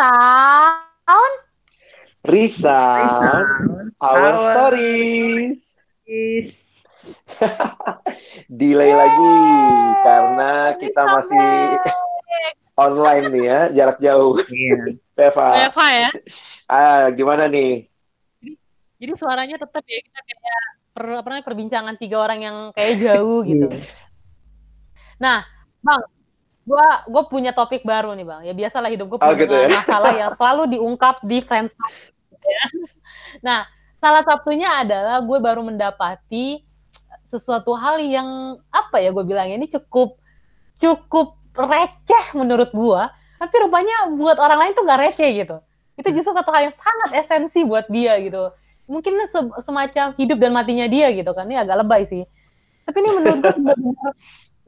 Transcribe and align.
Resound. 0.00 1.34
Resound. 2.24 3.92
Our, 4.00 4.16
Our 4.16 4.32
stories. 4.56 5.60
Is. 6.08 6.48
Delay 8.60 8.92
lagi 8.96 9.36
karena 10.00 10.72
kita 10.80 11.02
masih 11.04 11.48
online 12.88 13.28
nih 13.28 13.44
ya, 13.44 13.60
jarak 13.76 14.00
jauh. 14.00 14.32
Iya. 14.40 14.96
Teva. 15.20 15.68
Teva 15.68 15.86
ya. 15.92 16.10
Ah, 16.64 17.12
gimana 17.12 17.52
nih? 17.52 17.84
Jadi 19.04 19.12
suaranya 19.20 19.60
tetap 19.60 19.84
ya 19.84 20.00
kita 20.00 20.20
kayak 20.24 20.40
per, 20.96 21.04
apa 21.12 21.28
namanya 21.28 21.44
perbincangan 21.44 21.96
tiga 22.00 22.24
orang 22.24 22.40
yang 22.40 22.56
kayak 22.72 23.04
jauh 23.04 23.44
gitu. 23.44 23.68
Iya. 23.68 23.84
Nah, 25.20 25.44
Bang, 25.84 26.00
gua 26.66 27.06
gue 27.06 27.22
punya 27.30 27.50
topik 27.50 27.82
baru 27.82 28.14
nih 28.14 28.26
bang. 28.26 28.40
Ya 28.44 28.54
biasalah 28.54 28.88
hidup 28.90 29.06
gue 29.06 29.18
Oh, 29.18 29.30
punya 29.30 29.38
gitu 29.38 29.54
ya? 29.54 29.68
masalah 29.70 30.12
yang 30.12 30.30
selalu 30.34 30.62
diungkap 30.74 31.16
di 31.22 31.38
friends. 31.40 31.70
ya. 32.40 32.62
Nah, 33.46 33.62
salah 33.94 34.22
satunya 34.22 34.82
adalah 34.82 35.20
gue 35.20 35.38
baru 35.38 35.60
mendapati 35.62 36.62
sesuatu 37.30 37.74
hal 37.74 38.02
yang 38.02 38.26
apa 38.70 38.98
ya 38.98 39.14
gue 39.14 39.22
bilangnya 39.22 39.54
ini 39.54 39.70
cukup 39.70 40.18
cukup 40.78 41.36
receh 41.54 42.24
menurut 42.34 42.70
gue. 42.70 43.02
Tapi 43.40 43.54
rupanya 43.56 44.12
buat 44.14 44.36
orang 44.36 44.58
lain 44.66 44.72
tuh 44.74 44.84
gak 44.84 45.00
receh 45.00 45.30
gitu. 45.32 45.56
Itu 45.96 46.08
justru 46.12 46.32
satu 46.32 46.50
hal 46.50 46.68
yang 46.68 46.76
sangat 46.76 47.10
esensi 47.24 47.60
buat 47.64 47.88
dia 47.88 48.16
gitu. 48.20 48.52
Mungkin 48.84 49.16
se- 49.28 49.54
semacam 49.62 50.12
hidup 50.18 50.38
dan 50.40 50.52
matinya 50.52 50.86
dia 50.86 51.08
gitu 51.12 51.30
kan. 51.30 51.46
Ini 51.46 51.62
agak 51.62 51.84
lebay 51.84 52.04
sih. 52.04 52.20
Tapi 52.84 52.96
ini 53.00 53.10
menurut 53.14 53.40
gue 53.40 53.74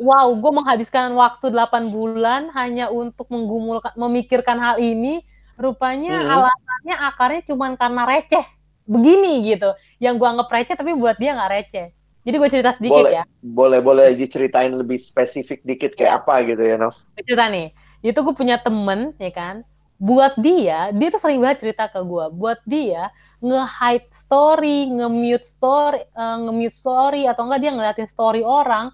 wow, 0.02 0.26
gue 0.34 0.52
menghabiskan 0.52 1.14
waktu 1.14 1.54
8 1.54 1.94
bulan 1.94 2.50
hanya 2.52 2.90
untuk 2.90 3.30
menggumulkan, 3.30 3.94
memikirkan 3.94 4.58
hal 4.58 4.76
ini. 4.76 5.22
Rupanya 5.54 6.10
Hmm. 6.18 6.32
alasannya 6.42 6.96
akarnya 6.98 7.42
cuma 7.46 7.70
karena 7.78 8.02
receh. 8.02 8.42
Begini 8.82 9.46
gitu. 9.46 9.70
Yang 10.02 10.14
gue 10.18 10.28
anggap 10.28 10.48
receh 10.50 10.74
tapi 10.74 10.90
buat 10.92 11.14
dia 11.16 11.38
nggak 11.38 11.52
receh. 11.54 11.86
Jadi 12.22 12.36
gue 12.38 12.48
cerita 12.50 12.70
sedikit 12.74 13.02
boleh, 13.02 13.18
ya. 13.18 13.24
boleh, 13.42 13.78
boleh 13.82 14.06
diceritain 14.14 14.70
lebih 14.70 15.02
spesifik 15.06 15.62
dikit 15.62 15.94
kayak 15.94 16.10
Iya. 16.10 16.18
apa 16.22 16.34
gitu 16.46 16.62
ya, 16.62 16.76
Nov? 16.78 16.94
Gue 17.14 17.22
cerita 17.26 17.46
nih. 17.50 17.74
Itu 18.02 18.18
gue 18.22 18.34
punya 18.34 18.58
temen, 18.58 19.14
ya 19.18 19.30
kan. 19.30 19.66
Buat 19.98 20.34
dia, 20.38 20.90
dia 20.90 21.08
tuh 21.10 21.18
sering 21.18 21.38
banget 21.38 21.62
cerita 21.62 21.86
ke 21.86 21.98
gue. 22.02 22.24
Buat 22.34 22.58
dia, 22.66 23.06
nge-hide 23.38 24.06
story, 24.14 24.90
nge-mute 24.90 25.46
story, 25.46 26.02
eh, 26.02 26.36
nge-mute 26.42 26.78
story, 26.78 27.22
atau 27.26 27.42
enggak 27.46 27.60
dia 27.62 27.70
ngeliatin 27.74 28.08
story 28.10 28.42
orang, 28.42 28.90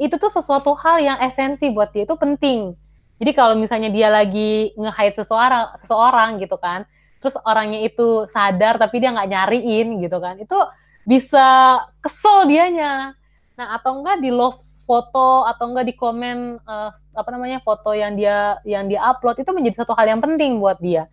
itu 0.00 0.14
tuh 0.16 0.32
sesuatu 0.32 0.72
hal 0.78 1.00
yang 1.00 1.18
esensi 1.20 1.68
buat 1.68 1.92
dia, 1.92 2.04
itu 2.08 2.16
penting. 2.16 2.76
Jadi 3.22 3.30
kalau 3.38 3.54
misalnya 3.54 3.92
dia 3.92 4.08
lagi 4.10 4.74
nge-hide 4.74 5.14
seseorang, 5.14 5.78
seseorang 5.78 6.42
gitu 6.42 6.58
kan, 6.58 6.88
terus 7.22 7.38
orangnya 7.46 7.86
itu 7.86 8.26
sadar 8.26 8.82
tapi 8.82 8.98
dia 8.98 9.14
nggak 9.14 9.30
nyariin 9.30 10.02
gitu 10.02 10.18
kan, 10.18 10.34
itu 10.42 10.58
bisa 11.06 11.78
kesel 12.02 12.50
dianya. 12.50 13.14
Nah, 13.52 13.76
atau 13.76 14.00
enggak 14.00 14.18
di 14.24 14.32
love 14.32 14.58
foto 14.88 15.44
atau 15.44 15.70
enggak 15.70 15.86
di 15.92 15.94
komen 15.94 16.56
eh, 16.58 16.90
apa 17.14 17.28
namanya 17.30 17.60
foto 17.60 17.92
yang 17.92 18.16
dia 18.16 18.58
yang 18.64 18.88
dia 18.88 19.04
upload 19.06 19.38
itu 19.38 19.50
menjadi 19.52 19.84
satu 19.84 19.92
hal 19.94 20.08
yang 20.08 20.20
penting 20.24 20.58
buat 20.58 20.80
dia. 20.80 21.06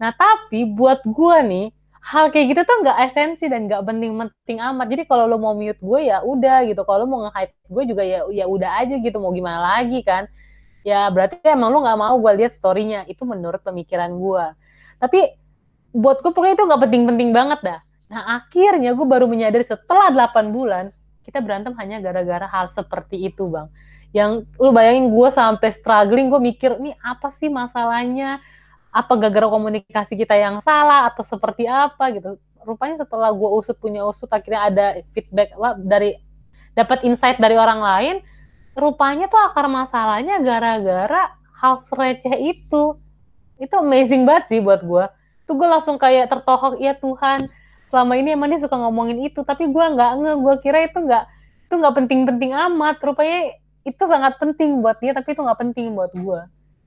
Nah, 0.00 0.10
tapi 0.16 0.66
buat 0.66 1.04
gua 1.06 1.44
nih 1.44 1.70
hal 2.02 2.34
kayak 2.34 2.46
gitu 2.50 2.60
tuh 2.66 2.76
nggak 2.82 2.98
esensi 3.10 3.46
dan 3.46 3.70
nggak 3.70 3.86
penting-penting 3.86 4.58
amat. 4.58 4.86
Jadi 4.90 5.02
kalau 5.06 5.30
lo 5.30 5.38
mau 5.38 5.54
mute 5.54 5.78
gue 5.78 6.00
ya 6.10 6.18
udah 6.26 6.66
gitu. 6.66 6.82
Kalau 6.82 7.06
lo 7.06 7.06
mau 7.06 7.20
nge-hide 7.30 7.54
gue 7.54 7.82
juga 7.86 8.02
ya 8.02 8.26
ya 8.34 8.44
udah 8.50 8.70
aja 8.82 8.94
gitu. 8.98 9.16
Mau 9.22 9.30
gimana 9.30 9.78
lagi 9.78 10.02
kan? 10.02 10.26
Ya 10.82 11.06
berarti 11.14 11.38
emang 11.46 11.70
lo 11.70 11.78
nggak 11.86 11.98
mau 11.98 12.14
gue 12.18 12.32
lihat 12.42 12.52
story-nya. 12.58 13.06
Itu 13.06 13.22
menurut 13.22 13.62
pemikiran 13.62 14.10
gua. 14.18 14.58
Tapi 14.98 15.30
buat 15.94 16.20
gue 16.20 16.32
pokoknya 16.34 16.58
itu 16.58 16.64
nggak 16.66 16.82
penting-penting 16.90 17.30
banget 17.30 17.60
dah. 17.62 17.80
Nah 18.10 18.42
akhirnya 18.42 18.92
gue 18.98 19.06
baru 19.06 19.30
menyadari 19.30 19.62
setelah 19.62 20.10
8 20.10 20.50
bulan 20.50 20.90
kita 21.22 21.38
berantem 21.38 21.72
hanya 21.78 22.02
gara-gara 22.02 22.50
hal 22.50 22.66
seperti 22.74 23.30
itu 23.30 23.46
bang. 23.46 23.70
Yang 24.12 24.44
lu 24.60 24.74
bayangin 24.76 25.08
gue 25.08 25.28
sampai 25.32 25.72
struggling, 25.72 26.28
gue 26.28 26.40
mikir 26.42 26.76
ini 26.76 26.92
apa 27.00 27.32
sih 27.32 27.48
masalahnya? 27.48 28.42
Apa 28.92 29.16
gara-gara 29.16 29.48
komunikasi 29.48 30.14
kita 30.20 30.36
yang 30.36 30.60
salah 30.60 31.08
atau 31.08 31.24
seperti 31.24 31.64
apa 31.64 32.12
gitu? 32.12 32.36
Rupanya 32.62 33.00
setelah 33.02 33.32
gue 33.32 33.50
usut 33.58 33.74
punya 33.80 34.04
usut 34.04 34.28
akhirnya 34.28 34.68
ada 34.68 34.86
feedback 35.16 35.56
apa, 35.56 35.80
dari 35.80 36.20
dapat 36.76 37.02
insight 37.08 37.40
dari 37.40 37.56
orang 37.56 37.80
lain. 37.80 38.16
Rupanya 38.76 39.26
tuh 39.32 39.40
akar 39.40 39.66
masalahnya 39.66 40.38
gara-gara 40.44 41.32
hal 41.58 41.80
receh 41.92 42.36
itu. 42.52 43.00
Itu 43.56 43.74
amazing 43.80 44.28
banget 44.28 44.52
sih 44.52 44.60
buat 44.60 44.84
gue. 44.84 45.04
Tuh 45.48 45.54
gue 45.56 45.68
langsung 45.68 45.96
kayak 45.96 46.30
tertohok, 46.30 46.78
ya 46.78 46.94
Tuhan, 46.96 47.50
selama 47.92 48.16
ini 48.16 48.32
emang 48.32 48.48
dia 48.48 48.64
suka 48.64 48.72
ngomongin 48.72 49.28
itu 49.28 49.44
tapi 49.44 49.68
gue 49.68 49.84
nggak 49.84 50.10
nge 50.16 50.32
gue 50.40 50.54
kira 50.64 50.88
itu 50.88 50.96
nggak 50.96 51.24
itu 51.68 51.74
nggak 51.76 51.94
penting-penting 52.00 52.56
amat 52.56 52.96
rupanya 53.04 53.52
itu 53.84 54.02
sangat 54.08 54.40
penting 54.40 54.80
buat 54.80 54.96
dia 54.96 55.12
tapi 55.12 55.36
itu 55.36 55.44
nggak 55.44 55.60
penting 55.60 55.92
buat 55.92 56.08
gue 56.16 56.40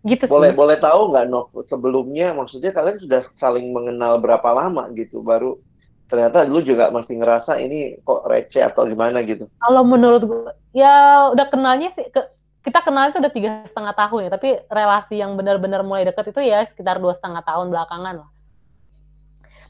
gitu 0.05 0.25
Boleh, 0.25 0.49
sih 0.49 0.55
boleh 0.59 0.77
tahu 0.81 1.01
nggak, 1.13 1.25
Nov? 1.29 1.53
Sebelumnya, 1.69 2.33
maksudnya 2.33 2.71
kalian 2.73 2.97
sudah 3.03 3.21
saling 3.41 3.69
mengenal 3.75 4.17
berapa 4.23 4.49
lama 4.59 4.89
gitu, 4.97 5.21
baru 5.21 5.57
ternyata 6.05 6.45
lu 6.45 6.61
juga 6.61 6.93
masih 6.93 7.17
ngerasa 7.17 7.57
ini 7.66 7.97
kok 8.05 8.29
receh 8.29 8.61
atau 8.61 8.85
gimana 8.85 9.25
gitu. 9.25 9.49
kalau 9.57 9.81
menurut 9.81 10.21
gue 10.21 10.51
ya 10.77 10.94
udah 11.33 11.49
kenalnya 11.49 11.89
sih 11.97 12.05
ke, 12.13 12.21
kita 12.61 12.85
kenal 12.85 13.09
itu 13.09 13.17
udah 13.21 13.33
tiga 13.33 13.49
setengah 13.65 13.94
tahun 13.97 14.19
ya 14.25 14.29
tapi 14.29 14.49
relasi 14.69 15.15
yang 15.17 15.33
benar-benar 15.33 15.81
mulai 15.81 16.05
deket 16.05 16.29
itu 16.29 16.41
ya 16.45 16.61
sekitar 16.69 17.01
dua 17.01 17.17
setengah 17.17 17.41
tahun 17.41 17.73
belakangan 17.73 18.15
lah 18.21 18.29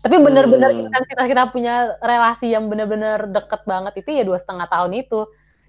tapi 0.03 0.15
benar-benar 0.21 0.75
Hmm. 0.75 0.85
intensitas 0.85 1.25
kita 1.25 1.43
punya 1.49 1.97
relasi 2.03 2.51
yang 2.51 2.67
benar-benar 2.67 3.25
deket 3.31 3.61
banget 3.65 3.93
itu 4.03 4.09
ya 4.11 4.23
dua 4.27 4.37
setengah 4.37 4.67
tahun 4.69 4.91
itu 5.01 5.19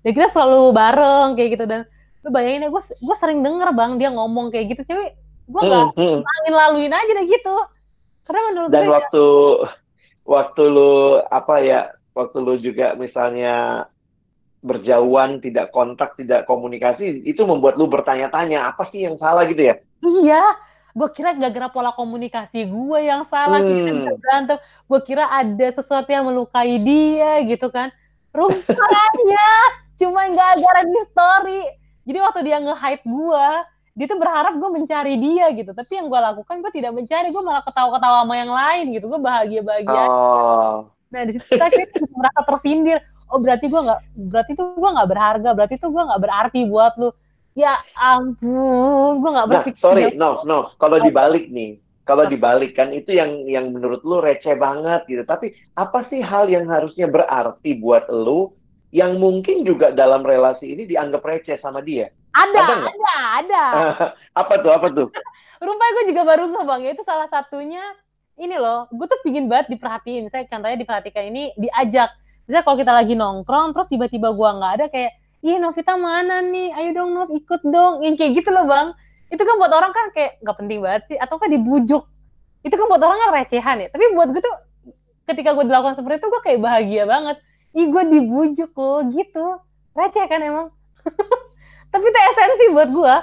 dan 0.02 0.10
kita 0.12 0.28
selalu 0.34 0.74
bareng 0.74 1.28
kayak 1.38 1.50
gitu 1.56 1.64
dan 1.70 1.80
lu 2.26 2.34
bayangin 2.34 2.66
ya 2.66 2.70
gue 2.74 2.82
gue 2.82 3.16
sering 3.16 3.38
denger 3.46 3.70
bang 3.70 4.02
dia 4.02 4.10
ngomong 4.10 4.50
kayak 4.50 4.74
gitu 4.74 4.82
tapi 4.82 5.14
gue 5.46 5.60
nggak 5.62 5.94
Hmm, 5.94 6.18
hmm. 6.18 6.18
angin 6.26 6.54
laluin 6.58 6.90
aja 6.90 7.12
deh 7.14 7.26
gitu 7.30 7.56
karena 8.26 8.40
menurut 8.50 8.68
Dan 8.74 8.82
gue 8.82 8.90
waktu 8.90 9.24
waktu 10.26 10.62
lu 10.66 11.22
apa 11.22 11.54
ya, 11.62 11.80
waktu 12.10 12.36
lu 12.42 12.58
juga 12.58 12.98
misalnya 12.98 13.86
berjauhan, 14.66 15.38
tidak 15.38 15.70
kontak, 15.70 16.18
tidak 16.18 16.42
komunikasi, 16.50 17.22
itu 17.22 17.46
membuat 17.46 17.78
lu 17.78 17.86
bertanya-tanya 17.86 18.66
apa 18.66 18.90
sih 18.90 19.06
yang 19.06 19.14
salah 19.14 19.46
gitu 19.46 19.62
ya? 19.62 19.78
Iya, 20.02 20.42
gue 20.90 21.08
kira 21.14 21.38
gara-gara 21.38 21.70
pola 21.70 21.94
komunikasi 21.94 22.66
gue 22.66 22.98
yang 23.06 23.22
salah, 23.30 23.62
Hmm. 23.62 23.86
kita 23.86 24.12
berantem. 24.18 24.58
Gue 24.90 25.00
kira 25.06 25.30
ada 25.30 25.66
sesuatu 25.70 26.10
yang 26.10 26.26
melukai 26.26 26.82
dia 26.82 27.46
gitu 27.46 27.70
kan. 27.70 27.94
Rupanya 28.34 29.48
cuma 29.94 30.26
gara-gara 30.34 30.82
di 30.82 31.00
story. 31.14 31.60
Jadi 32.06 32.18
waktu 32.22 32.40
dia 32.46 32.56
nge-hype 32.62 33.04
gue, 33.04 33.48
dia 33.98 34.06
tuh 34.06 34.18
berharap 34.22 34.54
gue 34.54 34.70
mencari 34.70 35.14
dia 35.18 35.50
gitu. 35.56 35.74
Tapi 35.74 35.92
yang 35.98 36.06
gue 36.06 36.20
lakukan, 36.20 36.62
gue 36.62 36.72
tidak 36.72 36.92
mencari. 36.94 37.34
Gue 37.34 37.42
malah 37.42 37.66
ketawa-ketawa 37.66 38.22
sama 38.22 38.34
yang 38.38 38.52
lain 38.54 38.84
gitu. 38.94 39.10
Gue 39.10 39.20
bahagia-bahagia. 39.20 40.04
Oh, 40.06 40.92
Nah 41.10 41.22
di 41.26 41.32
situ 41.34 41.44
kita 41.48 41.66
merasa 42.18 42.40
tersindir. 42.46 42.98
Oh 43.26 43.42
berarti 43.42 43.66
gue 43.66 43.80
nggak, 43.82 44.00
berarti 44.30 44.52
tuh 44.54 44.66
gue 44.78 44.90
nggak 44.94 45.10
berharga. 45.10 45.50
Berarti 45.50 45.74
tuh 45.82 45.90
gue 45.90 46.02
nggak 46.06 46.22
berarti 46.22 46.60
buat 46.70 46.94
lu. 47.00 47.10
Ya 47.56 47.72
ampun, 47.96 49.24
gue 49.24 49.30
nggak 49.32 49.48
nah 49.48 49.52
berpikir. 49.64 49.80
sorry, 49.80 50.12
no, 50.12 50.44
no. 50.44 50.76
Kalau 50.76 51.00
dibalik 51.00 51.48
nih, 51.48 51.80
kalau 52.04 52.28
dibalik 52.28 52.76
kan 52.76 52.92
itu 52.92 53.16
yang 53.16 53.48
yang 53.48 53.72
menurut 53.72 54.04
lu 54.04 54.20
receh 54.20 54.54
banget 54.60 55.08
gitu. 55.08 55.24
Tapi 55.24 55.56
apa 55.72 56.04
sih 56.12 56.20
hal 56.20 56.52
yang 56.52 56.68
harusnya 56.68 57.08
berarti 57.08 57.80
buat 57.80 58.12
lu 58.12 58.52
yang 58.96 59.20
mungkin 59.20 59.60
juga 59.68 59.92
dalam 59.92 60.24
relasi 60.24 60.72
ini 60.72 60.88
dianggap 60.88 61.20
receh 61.20 61.60
sama 61.60 61.84
dia? 61.84 62.08
Ada, 62.32 62.60
Ada 62.64 62.76
ada, 62.80 63.14
ada. 63.44 63.64
apa 64.40 64.54
tuh? 64.64 64.72
Apa 64.72 64.88
tuh? 64.88 65.08
Rupanya 65.64 65.92
gue 66.00 66.04
juga 66.16 66.22
baru 66.24 66.48
nggak 66.48 66.64
bang, 66.64 66.80
ya 66.88 66.90
itu 66.96 67.04
salah 67.04 67.28
satunya 67.28 67.84
ini 68.40 68.56
loh, 68.56 68.88
gue 68.88 69.06
tuh 69.08 69.20
pingin 69.20 69.48
banget 69.52 69.76
diperhatiin. 69.76 70.32
Saya 70.32 70.48
contohnya 70.48 70.80
diperhatikan 70.80 71.28
ini 71.28 71.52
diajak. 71.60 72.12
Misalnya 72.48 72.64
kalau 72.64 72.76
kita 72.80 72.92
lagi 72.92 73.14
nongkrong, 73.16 73.76
terus 73.76 73.88
tiba-tiba 73.92 74.32
gue 74.32 74.48
nggak 74.48 74.72
ada 74.80 74.86
kayak, 74.88 75.12
iya 75.44 75.56
Novita 75.60 75.96
mana 75.96 76.40
nih? 76.40 76.72
Ayo 76.72 76.90
dong 76.96 77.10
Nov, 77.16 77.28
ikut 77.32 77.62
dong. 77.68 78.00
Yang 78.00 78.14
kayak 78.20 78.32
gitu 78.40 78.48
loh 78.52 78.64
bang. 78.64 78.96
Itu 79.32 79.42
kan 79.44 79.54
buat 79.60 79.72
orang 79.72 79.92
kan 79.92 80.06
kayak 80.12 80.40
nggak 80.40 80.56
penting 80.56 80.78
banget 80.80 81.02
sih. 81.12 81.16
Atau 81.20 81.36
kan 81.36 81.48
dibujuk. 81.52 82.04
Itu 82.64 82.74
kan 82.76 82.86
buat 82.88 83.00
orang 83.00 83.18
kan 83.18 83.30
recehan 83.44 83.76
ya. 83.84 83.88
Tapi 83.92 84.04
buat 84.12 84.28
gue 84.32 84.40
tuh 84.44 84.56
ketika 85.26 85.52
gue 85.56 85.64
dilakukan 85.68 85.96
seperti 85.96 86.20
itu, 86.20 86.28
gue 86.28 86.42
kayak 86.44 86.60
bahagia 86.60 87.04
banget. 87.08 87.36
Ih 87.76 87.86
gue 87.92 88.02
dibujuk 88.08 88.72
loh 88.72 89.04
gitu. 89.12 89.60
Receh 89.92 90.24
kan 90.24 90.40
emang. 90.40 90.72
Tapi 91.92 92.04
itu 92.08 92.20
esensi 92.32 92.64
buat 92.72 92.88
gue. 92.88 93.14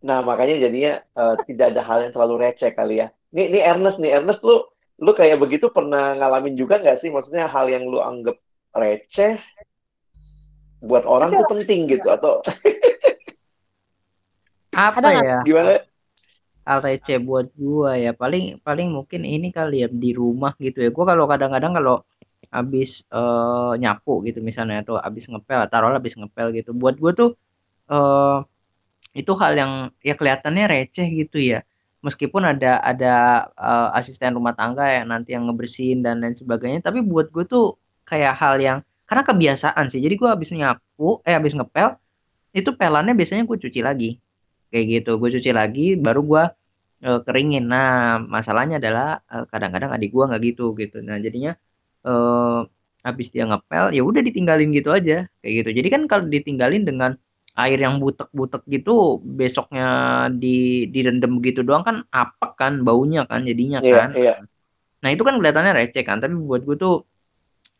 Nah, 0.00 0.24
makanya 0.24 0.64
jadinya 0.64 0.92
eh, 1.04 1.34
tidak 1.44 1.76
ada 1.76 1.82
hal 1.84 1.98
yang 2.08 2.12
terlalu 2.16 2.34
receh 2.48 2.72
kali 2.72 3.04
ya. 3.04 3.12
Nih, 3.36 3.52
nih 3.52 3.62
Ernest 3.68 4.00
nih, 4.00 4.16
Ernest 4.16 4.40
lu 4.40 4.64
lu 5.00 5.12
kayak 5.16 5.40
begitu 5.40 5.68
pernah 5.72 6.16
ngalamin 6.16 6.56
juga 6.56 6.80
nggak 6.80 7.04
sih? 7.04 7.12
Maksudnya 7.12 7.52
hal 7.52 7.68
yang 7.68 7.84
lu 7.84 8.00
anggap 8.00 8.40
receh 8.72 9.36
buat 10.80 11.04
orang 11.04 11.36
tuh 11.36 11.44
penting 11.52 11.84
gitu 11.92 12.08
atau 12.08 12.40
Apa 14.72 15.04
ya? 15.12 15.44
gimana? 15.44 15.84
Hal 16.70 16.78
receh 16.86 17.18
buat 17.18 17.46
gua 17.58 17.98
ya. 17.98 18.12
Paling 18.14 18.62
paling 18.66 18.88
mungkin 18.96 19.26
ini 19.26 19.50
kali 19.50 19.82
ya 19.82 19.88
di 19.90 20.10
rumah 20.14 20.54
gitu 20.62 20.78
ya. 20.86 20.90
Gua 20.94 21.04
kalau 21.10 21.24
kadang-kadang 21.26 21.72
kalau 21.78 21.96
habis 22.54 22.90
uh, 23.14 23.74
nyapu 23.82 24.22
gitu 24.26 24.38
misalnya 24.42 24.82
atau 24.86 24.94
habis 24.98 25.24
ngepel 25.30 25.60
taruh 25.72 25.90
habis 25.98 26.14
ngepel 26.20 26.46
gitu. 26.58 26.70
Buat 26.80 26.96
gua 27.02 27.12
tuh 27.20 27.30
uh, 27.90 28.46
itu 29.14 29.32
hal 29.40 29.52
yang 29.58 29.72
ya 30.06 30.14
kelihatannya 30.18 30.64
receh 30.70 31.06
gitu 31.10 31.38
ya. 31.42 31.66
Meskipun 32.00 32.42
ada 32.48 32.80
ada 32.80 33.14
uh, 33.58 33.92
asisten 33.98 34.32
rumah 34.32 34.54
tangga 34.56 34.88
yang 34.88 35.12
nanti 35.12 35.36
yang 35.36 35.44
ngebersihin 35.50 36.00
dan 36.00 36.22
lain 36.22 36.32
sebagainya. 36.32 36.80
Tapi 36.80 37.04
buat 37.04 37.28
gue 37.28 37.44
tuh 37.44 37.76
kayak 38.08 38.34
hal 38.40 38.56
yang 38.62 38.78
karena 39.04 39.22
kebiasaan 39.26 39.84
sih. 39.92 40.00
Jadi 40.00 40.14
gue 40.16 40.28
habis 40.30 40.48
nyapu 40.54 41.20
eh 41.28 41.34
habis 41.36 41.52
ngepel 41.52 41.98
itu 42.56 42.70
pelannya 42.78 43.12
biasanya 43.12 43.44
gue 43.44 43.58
cuci 43.58 43.80
lagi. 43.84 44.10
Kayak 44.72 44.84
gitu 45.02 45.10
gue 45.20 45.28
cuci 45.36 45.50
lagi 45.52 45.86
baru 45.98 46.20
gue 46.24 46.44
uh, 47.04 47.20
keringin 47.24 47.66
nah 47.66 48.20
masalahnya 48.20 48.82
adalah 48.82 49.20
uh, 49.28 49.44
kadang-kadang 49.48 49.90
adik 49.94 50.10
gue 50.12 50.24
nggak 50.24 50.42
gitu 50.52 50.72
gitu 50.76 51.00
nah 51.00 51.16
jadinya 51.20 51.56
uh, 52.04 52.66
habis 53.00 53.32
dia 53.32 53.48
ngepel 53.48 53.96
ya 53.96 54.02
udah 54.04 54.20
ditinggalin 54.20 54.70
gitu 54.76 54.92
aja 54.92 55.24
kayak 55.40 55.52
gitu 55.64 55.70
jadi 55.72 55.88
kan 55.88 56.02
kalau 56.04 56.28
ditinggalin 56.28 56.84
dengan 56.84 57.16
air 57.58 57.78
yang 57.82 57.98
butek-butek 57.98 58.62
gitu 58.70 59.18
besoknya 59.20 59.86
di 60.30 60.86
direndam 60.88 61.42
gitu 61.42 61.66
doang 61.66 61.82
kan 61.82 61.96
apa 62.14 62.54
kan 62.54 62.86
baunya 62.86 63.26
kan 63.26 63.42
jadinya 63.42 63.82
yeah, 63.82 63.96
kan. 64.06 64.10
Yeah. 64.14 64.38
Nah 65.02 65.08
itu 65.10 65.22
kan 65.26 65.34
kelihatannya 65.40 65.72
receh 65.74 66.04
kan, 66.06 66.20
tapi 66.22 66.36
buat 66.36 66.62
gue 66.62 66.76
tuh 66.78 67.04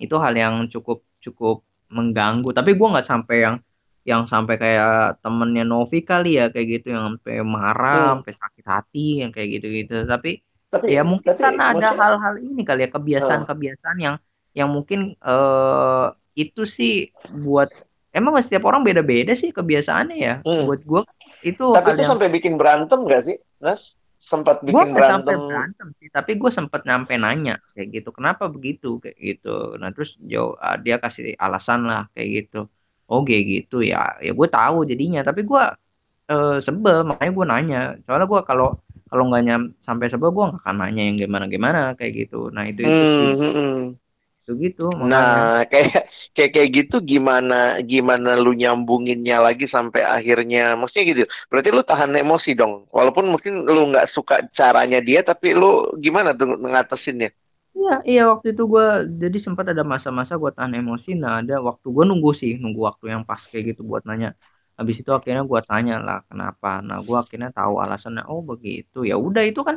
itu 0.00 0.16
hal 0.16 0.34
yang 0.34 0.66
cukup 0.66 1.04
cukup 1.20 1.62
mengganggu. 1.92 2.50
Tapi 2.50 2.74
gue 2.74 2.86
nggak 2.88 3.06
sampai 3.06 3.36
yang 3.44 3.56
yang 4.04 4.24
sampai 4.24 4.56
kayak 4.56 5.20
temennya 5.20 5.64
Novi 5.68 6.00
kali 6.00 6.40
ya 6.40 6.48
kayak 6.48 6.66
gitu 6.80 6.96
yang 6.96 7.16
sampai 7.16 7.44
marah, 7.44 7.96
hmm. 8.00 8.10
sampai 8.20 8.32
sakit 8.32 8.64
hati 8.64 9.06
yang 9.20 9.30
kayak 9.30 9.60
gitu-gitu. 9.60 10.08
Tapi, 10.08 10.40
tapi 10.72 10.86
ya 10.88 11.02
mungkin 11.04 11.28
tapi, 11.28 11.42
karena 11.42 11.76
ada 11.76 11.88
hal-hal 11.92 12.34
ini 12.40 12.62
kali 12.64 12.86
ya 12.86 12.90
kebiasaan-kebiasaan 12.90 13.98
yang 14.00 14.16
yang 14.56 14.68
mungkin 14.72 15.14
uh, 15.22 16.10
itu 16.34 16.64
sih 16.64 17.12
buat 17.28 17.70
emang 18.10 18.38
setiap 18.42 18.66
orang 18.66 18.82
beda-beda 18.82 19.36
sih 19.36 19.54
kebiasaannya 19.54 20.18
ya. 20.18 20.34
Hmm. 20.42 20.66
Buat 20.66 20.82
gue 20.82 21.02
itu 21.46 21.64
Tapi 21.72 21.88
itu 21.96 22.02
yang... 22.04 22.10
sampai 22.16 22.28
bikin 22.32 22.54
berantem 22.56 22.98
gak 23.06 23.22
sih, 23.24 23.36
Nas? 23.62 23.80
Sempat 24.30 24.62
bikin 24.62 24.74
gua 24.74 24.84
berantem. 24.86 25.34
sampai 25.34 25.34
berantem 25.42 25.88
sih, 25.98 26.08
tapi 26.12 26.38
gue 26.38 26.50
sempat 26.54 26.86
nyampe 26.86 27.18
nanya 27.18 27.58
kayak 27.74 27.88
gitu. 27.98 28.14
Kenapa 28.14 28.46
begitu 28.46 29.02
kayak 29.02 29.18
gitu. 29.18 29.74
Nah, 29.74 29.90
terus 29.90 30.22
jauh 30.22 30.54
ah, 30.62 30.78
dia 30.78 31.02
kasih 31.02 31.34
alasan 31.34 31.88
lah 31.88 32.06
kayak 32.14 32.28
gitu. 32.46 32.70
Oh, 33.10 33.26
kayak 33.26 33.44
gitu 33.50 33.82
ya. 33.82 34.14
Ya 34.22 34.30
gue 34.30 34.48
tahu 34.48 34.86
jadinya, 34.86 35.20
tapi 35.26 35.42
gue 35.42 35.62
uh, 36.30 36.56
sebel 36.62 37.02
makanya 37.02 37.32
gue 37.34 37.46
nanya. 37.50 37.80
Soalnya 38.06 38.30
gue 38.30 38.40
kalau 38.46 38.78
kalau 39.10 39.26
nggak 39.26 39.42
nyam 39.42 39.62
sampai 39.82 40.06
sebel 40.06 40.30
gue 40.30 40.44
nggak 40.54 40.62
akan 40.62 40.76
nanya 40.86 41.02
yang 41.10 41.16
gimana 41.18 41.44
gimana 41.50 41.80
kayak 41.98 42.26
gitu. 42.26 42.54
Nah, 42.54 42.70
itu 42.70 42.86
itu 42.86 43.04
sih. 43.10 43.30
Hmm, 43.34 43.38
hmm, 43.42 43.54
hmm 43.58 43.80
gitu 44.58 44.90
nah 44.98 45.62
kayak 45.70 46.10
kayak 46.34 46.50
kayak 46.54 46.70
gitu 46.74 46.96
gimana 47.02 47.78
gimana 47.86 48.34
lu 48.38 48.54
nyambunginnya 48.56 49.38
lagi 49.42 49.70
sampai 49.70 50.02
akhirnya 50.02 50.74
maksudnya 50.74 51.04
gitu 51.06 51.22
berarti 51.52 51.68
lu 51.70 51.82
tahan 51.86 52.10
emosi 52.18 52.50
dong 52.58 52.90
walaupun 52.90 53.30
mungkin 53.30 53.66
lu 53.66 53.90
nggak 53.94 54.10
suka 54.10 54.46
caranya 54.50 54.98
dia 54.98 55.22
tapi 55.22 55.54
lu 55.54 55.94
gimana 56.00 56.34
tuh 56.34 56.58
ngatasinnya 56.58 57.30
Iya, 57.78 57.90
iya 58.10 58.20
waktu 58.30 58.46
itu 58.52 58.62
gue 58.72 58.84
jadi 59.22 59.38
sempat 59.46 59.66
ada 59.72 59.84
masa-masa 59.92 60.32
gue 60.42 60.50
tahan 60.56 60.74
emosi. 60.80 61.08
Nah 61.22 61.32
ada 61.40 61.54
waktu 61.68 61.86
gue 61.94 62.04
nunggu 62.10 62.30
sih, 62.40 62.52
nunggu 62.62 62.80
waktu 62.88 63.04
yang 63.14 63.22
pas 63.28 63.42
kayak 63.50 63.64
gitu 63.70 63.82
buat 63.90 64.02
nanya. 64.08 64.28
Habis 64.78 64.96
itu 65.02 65.10
akhirnya 65.18 65.42
gue 65.50 65.60
tanya 65.70 65.94
lah 66.06 66.18
kenapa. 66.28 66.68
Nah 66.88 66.96
gue 67.06 67.16
akhirnya 67.22 67.48
tahu 67.58 67.74
alasannya. 67.84 68.22
Oh 68.30 68.40
begitu. 68.50 68.96
Ya 69.10 69.14
udah 69.26 69.42
itu 69.50 69.60
kan 69.68 69.76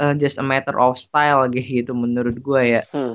uh, 0.00 0.12
just 0.22 0.36
a 0.42 0.44
matter 0.50 0.76
of 0.84 0.94
style 1.06 1.40
gitu 1.56 1.90
menurut 2.04 2.36
gue 2.46 2.60
ya. 2.74 2.80
Hmm 2.94 3.12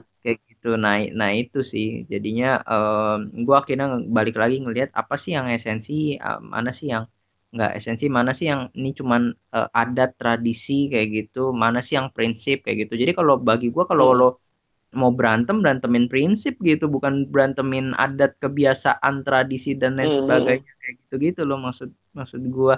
gitu 0.49 0.67
nah 0.83 0.95
nah 1.19 1.29
itu 1.41 1.59
sih 1.71 1.85
jadinya 2.11 2.45
um, 2.71 3.17
gue 3.45 3.55
akhirnya 3.61 3.85
balik 4.17 4.35
lagi 4.41 4.55
ngelihat 4.63 4.89
apa 5.01 5.15
sih 5.21 5.31
yang 5.37 5.47
esensi 5.55 5.93
uh, 6.25 6.39
mana 6.53 6.69
sih 6.77 6.87
yang 6.93 7.05
nggak 7.49 7.71
esensi 7.81 8.05
mana 8.13 8.29
sih 8.29 8.45
yang 8.45 8.69
ini 8.77 8.93
cuman 8.93 9.33
uh, 9.57 9.69
adat 9.73 10.13
tradisi 10.21 10.85
kayak 10.85 11.07
gitu 11.09 11.49
mana 11.49 11.81
sih 11.81 11.97
yang 11.97 12.13
prinsip 12.13 12.61
kayak 12.61 12.85
gitu 12.85 12.93
jadi 13.01 13.17
kalau 13.17 13.41
bagi 13.41 13.73
gue 13.73 13.85
kalau 13.89 14.13
hmm. 14.13 14.19
lo 14.21 14.29
mau 14.93 15.13
berantem 15.13 15.61
berantemin 15.61 16.09
prinsip 16.09 16.57
gitu 16.61 16.89
bukan 16.89 17.25
berantemin 17.29 17.93
adat 17.97 18.37
kebiasaan 18.41 19.25
tradisi 19.25 19.73
dan 19.77 19.97
lain 19.97 20.13
hmm. 20.13 20.17
sebagainya 20.21 20.73
kayak 20.81 20.95
gitu 21.05 21.15
gitu 21.21 21.41
loh 21.45 21.57
maksud 21.61 21.89
maksud 22.13 22.41
gue 22.41 22.75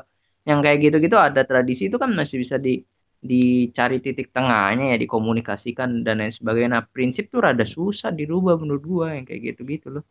yang 0.47 0.59
kayak 0.63 0.79
gitu 0.87 0.97
gitu 1.03 1.17
ada 1.19 1.43
tradisi 1.43 1.91
itu 1.91 1.99
kan 1.99 2.11
masih 2.15 2.39
bisa 2.39 2.55
di 2.55 2.79
dicari 3.21 4.01
titik 4.01 4.33
tengahnya 4.33 4.85
ya 4.93 4.97
dikomunikasikan 4.97 6.01
dan 6.01 6.25
lain 6.25 6.33
sebagainya. 6.33 6.81
Nah, 6.81 6.83
prinsip 6.89 7.29
tuh 7.29 7.45
rada 7.45 7.61
susah 7.61 8.09
dirubah 8.09 8.57
menurut 8.57 8.81
gua 8.81 9.07
yang 9.13 9.29
kayak 9.29 9.53
gitu-gitu 9.53 9.93
loh. 9.93 10.03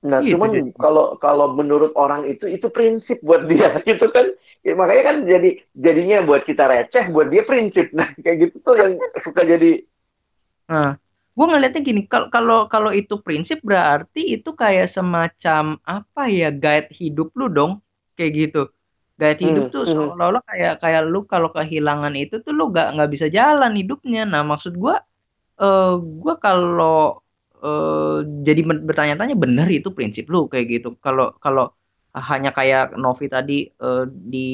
Nah, 0.00 0.24
gitu, 0.24 0.40
cuman 0.40 0.48
jadi. 0.56 0.70
kalau 0.80 1.06
kalau 1.20 1.52
menurut 1.52 1.92
orang 1.92 2.24
itu 2.24 2.48
itu 2.48 2.72
prinsip 2.72 3.20
buat 3.20 3.44
dia 3.44 3.78
gitu 3.88 4.08
kan. 4.12 4.32
Ya, 4.60 4.76
makanya 4.76 5.04
kan 5.08 5.16
jadi 5.24 5.50
jadinya 5.72 6.18
buat 6.24 6.44
kita 6.44 6.68
receh, 6.68 7.08
buat 7.12 7.32
dia 7.32 7.44
prinsip. 7.44 7.92
Nah, 7.98 8.12
kayak 8.20 8.48
gitu 8.48 8.56
tuh 8.64 8.76
yang 8.76 8.92
suka 9.24 9.44
jadi 9.44 9.84
Nah, 10.70 10.94
gua 11.34 11.46
ngeliatnya 11.50 11.82
gini, 11.82 12.06
kalau 12.06 12.30
kalau 12.30 12.58
kalau 12.70 12.94
itu 12.94 13.18
prinsip 13.18 13.58
berarti 13.66 14.38
itu 14.38 14.54
kayak 14.54 14.86
semacam 14.86 15.82
apa 15.82 16.30
ya 16.30 16.54
guide 16.54 16.94
hidup 16.94 17.34
lu 17.34 17.50
dong, 17.50 17.82
kayak 18.14 18.32
gitu 18.38 18.70
gaya 19.20 19.36
hidup 19.36 19.68
hmm, 19.68 19.74
tuh 19.76 19.84
hmm. 19.84 19.92
seolah-olah 19.92 20.42
kayak 20.48 20.74
kayak 20.80 21.02
lu 21.04 21.28
kalau 21.28 21.52
kehilangan 21.52 22.16
itu 22.16 22.40
tuh 22.40 22.56
lu 22.56 22.72
gak 22.72 22.96
nggak 22.96 23.10
bisa 23.12 23.28
jalan 23.28 23.76
hidupnya 23.76 24.24
nah 24.24 24.40
maksud 24.40 24.80
gua 24.80 25.04
uh, 25.60 26.00
gua 26.00 26.40
kalau 26.40 27.20
uh, 27.62 28.24
jadi 28.46 28.60
bertanya-tanya 28.64 29.36
bener 29.36 29.68
itu 29.70 29.92
prinsip 29.96 30.28
lu? 30.32 30.48
Kayak 30.52 30.66
gitu. 30.80 30.88
Kalau 31.04 31.36
kalau 31.38 31.72
hanya 32.16 32.50
kayak 32.50 32.98
Novi 32.98 33.26
tadi 33.30 33.70
uh, 33.78 34.04
di 34.10 34.48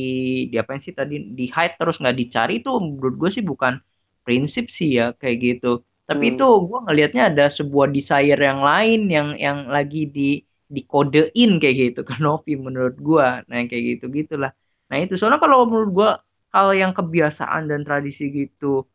di 0.52 0.56
apa 0.60 0.76
sih 0.76 0.92
tadi 0.92 1.32
di 1.32 1.48
hide 1.48 1.76
terus 1.80 1.96
nggak 2.02 2.16
dicari 2.20 2.60
itu 2.60 2.68
menurut 2.76 3.16
gue 3.16 3.30
sih 3.32 3.40
bukan 3.40 3.80
prinsip 4.26 4.68
sih 4.68 5.00
ya 5.00 5.16
kayak 5.16 5.36
gitu. 5.40 5.80
Tapi 6.06 6.24
hmm. 6.30 6.32
itu 6.36 6.46
gue 6.68 6.78
ngelihatnya 6.86 7.22
ada 7.32 7.46
sebuah 7.48 7.88
desire 7.90 8.38
yang 8.38 8.60
lain 8.60 9.00
yang 9.08 9.28
yang 9.40 9.58
lagi 9.72 10.06
di 10.10 10.44
dikodein 10.66 11.62
kayak 11.62 11.76
gitu 11.94 12.00
ke 12.02 12.14
Novi 12.24 12.54
menurut 12.58 12.96
gua. 13.00 13.42
Nah 13.46 13.62
yang 13.62 13.68
kayak 13.70 13.84
gitu 13.98 14.04
gitulah. 14.12 14.52
Nah 14.90 14.96
itu. 15.02 15.14
Soalnya 15.18 15.40
kalau 15.42 15.66
menurut 15.66 15.90
gua 15.94 16.10
hal 16.54 16.72
yang 16.74 16.92
kebiasaan 16.96 17.68
dan 17.70 17.84
tradisi 17.86 18.32
gitu 18.32 18.86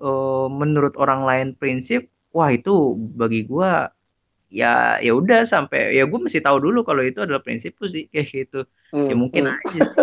uh, 0.00 0.46
menurut 0.50 0.94
orang 0.98 1.22
lain 1.28 1.48
prinsip 1.56 2.08
wah 2.32 2.50
itu 2.50 2.96
bagi 2.96 3.44
gua 3.44 3.92
ya 4.52 5.00
ya 5.00 5.12
udah 5.16 5.48
sampai 5.48 5.96
ya 5.96 6.04
gue 6.04 6.20
mesti 6.20 6.44
tahu 6.44 6.60
dulu 6.60 6.84
kalau 6.84 7.00
itu 7.00 7.24
adalah 7.24 7.40
prinsipku 7.40 7.88
sih 7.88 8.06
kayak 8.12 8.28
gitu 8.28 8.60
hmm. 8.92 9.08
ya 9.08 9.14
mungkin 9.16 9.42
hmm. 9.48 9.56
aja 9.72 9.82
sih. 9.88 9.96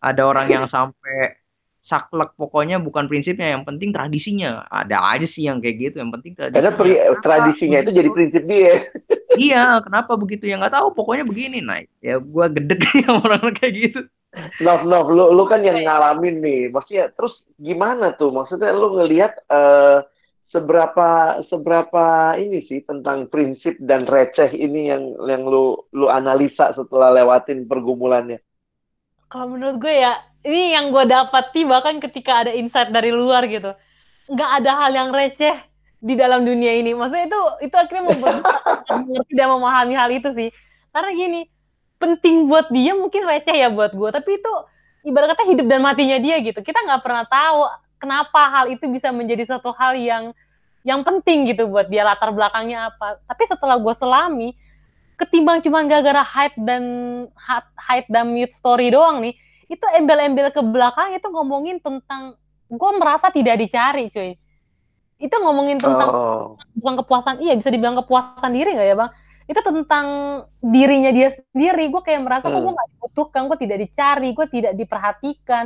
ada 0.00 0.22
orang 0.24 0.46
yang 0.46 0.64
sampai 0.70 1.40
saklek 1.80 2.36
pokoknya 2.36 2.76
bukan 2.76 3.08
prinsipnya 3.08 3.56
yang 3.56 3.64
penting 3.64 3.90
tradisinya 3.90 4.68
ada 4.68 5.00
aja 5.16 5.24
sih 5.24 5.48
yang 5.48 5.64
kayak 5.64 5.90
gitu 5.90 5.96
yang 6.04 6.12
penting 6.12 6.36
tradisinya 6.36 6.76
karena 6.76 7.20
tradisinya 7.24 7.78
itu 7.80 7.92
jadi 7.96 8.08
prinsip 8.12 8.42
dia 8.44 8.74
iya 9.50 9.80
kenapa 9.80 10.12
begitu 10.14 10.44
ya 10.44 10.60
nggak 10.60 10.76
tahu 10.76 10.92
pokoknya 10.92 11.24
begini 11.24 11.64
nah 11.64 11.80
ya 12.04 12.20
gue 12.20 12.46
gedek 12.52 12.80
ya 13.02 13.10
orang 13.16 13.50
kayak 13.58 13.74
gitu 13.74 14.00
Nov, 14.62 14.86
Nov, 14.86 15.10
lu, 15.10 15.34
lu 15.34 15.42
kan 15.50 15.58
yang 15.66 15.74
ngalamin 15.74 16.38
nih, 16.38 16.70
maksudnya 16.70 17.10
terus 17.18 17.42
gimana 17.58 18.14
tuh? 18.14 18.30
Maksudnya 18.30 18.70
lu 18.70 18.94
ngelihat 18.94 19.34
uh, 19.50 20.06
seberapa 20.50 21.40
seberapa 21.46 22.34
ini 22.34 22.66
sih 22.66 22.82
tentang 22.82 23.30
prinsip 23.30 23.78
dan 23.78 24.04
receh 24.04 24.50
ini 24.50 24.90
yang 24.90 25.14
yang 25.26 25.42
lu 25.46 25.78
lu 25.94 26.10
analisa 26.10 26.74
setelah 26.74 27.14
lewatin 27.14 27.70
pergumulannya? 27.70 28.42
Kalau 29.30 29.46
menurut 29.46 29.78
gue 29.78 29.94
ya, 29.94 30.18
ini 30.42 30.74
yang 30.74 30.90
gue 30.90 31.06
dapati 31.06 31.62
bahkan 31.62 32.02
ketika 32.02 32.46
ada 32.46 32.52
insight 32.52 32.90
dari 32.90 33.14
luar 33.14 33.46
gitu, 33.46 33.70
nggak 34.26 34.50
ada 34.62 34.70
hal 34.74 34.90
yang 34.90 35.10
receh 35.14 35.54
di 36.02 36.14
dalam 36.18 36.42
dunia 36.42 36.74
ini. 36.74 36.98
Maksudnya 36.98 37.30
itu 37.30 37.40
itu 37.70 37.74
akhirnya 37.78 38.04
membuat 38.10 38.42
mengerti 38.90 39.32
dan 39.38 39.48
memahami 39.54 39.94
hal 39.94 40.10
itu 40.10 40.34
sih. 40.34 40.50
Karena 40.90 41.10
gini, 41.14 41.40
penting 42.02 42.50
buat 42.50 42.66
dia 42.74 42.98
mungkin 42.98 43.22
receh 43.22 43.54
ya 43.54 43.70
buat 43.70 43.94
gue, 43.94 44.10
tapi 44.10 44.42
itu 44.42 44.52
ibarat 45.06 45.38
kata 45.38 45.46
hidup 45.46 45.66
dan 45.70 45.78
matinya 45.78 46.18
dia 46.18 46.42
gitu. 46.42 46.58
Kita 46.58 46.82
nggak 46.82 47.02
pernah 47.06 47.22
tahu 47.30 47.60
kenapa 48.00 48.40
hal 48.48 48.72
itu 48.72 48.88
bisa 48.88 49.12
menjadi 49.12 49.46
satu 49.46 49.70
hal 49.76 49.94
yang 49.94 50.32
yang 50.80 51.04
penting 51.04 51.44
gitu 51.44 51.68
buat 51.68 51.92
dia 51.92 52.02
latar 52.02 52.32
belakangnya 52.32 52.88
apa. 52.88 53.20
Tapi 53.28 53.42
setelah 53.44 53.76
gue 53.76 53.94
selami, 53.94 54.56
ketimbang 55.20 55.60
cuma 55.60 55.84
gara-gara 55.84 56.24
hype 56.24 56.56
dan 56.56 56.84
hype 57.76 58.08
dan 58.08 58.32
mute 58.32 58.56
story 58.56 58.88
doang 58.88 59.20
nih, 59.20 59.36
itu 59.68 59.86
embel-embel 59.94 60.48
ke 60.50 60.64
belakang 60.64 61.14
itu 61.14 61.28
ngomongin 61.28 61.78
tentang 61.78 62.40
gue 62.70 62.90
merasa 62.98 63.30
tidak 63.34 63.58
dicari 63.58 64.10
cuy 64.10 64.34
itu 65.20 65.36
ngomongin 65.36 65.76
tentang 65.76 66.10
oh. 66.10 66.44
bukan 66.78 66.94
kepuasan 67.04 67.34
iya 67.44 67.52
bisa 67.52 67.68
dibilang 67.68 67.98
kepuasan 68.00 68.50
diri 68.56 68.72
nggak 68.72 68.88
ya 68.88 68.96
bang 68.96 69.10
itu 69.50 69.60
tentang 69.60 70.06
dirinya 70.62 71.10
dia 71.10 71.34
sendiri 71.34 71.90
gue 71.90 72.02
kayak 72.02 72.22
merasa 72.22 72.46
hmm. 72.48 72.54
kok 72.56 72.60
gue 72.62 72.74
gak 72.78 72.88
dibutuhkan 72.94 73.42
gue 73.50 73.58
tidak 73.58 73.78
dicari 73.82 74.28
gue 74.32 74.46
tidak 74.48 74.72
diperhatikan 74.78 75.64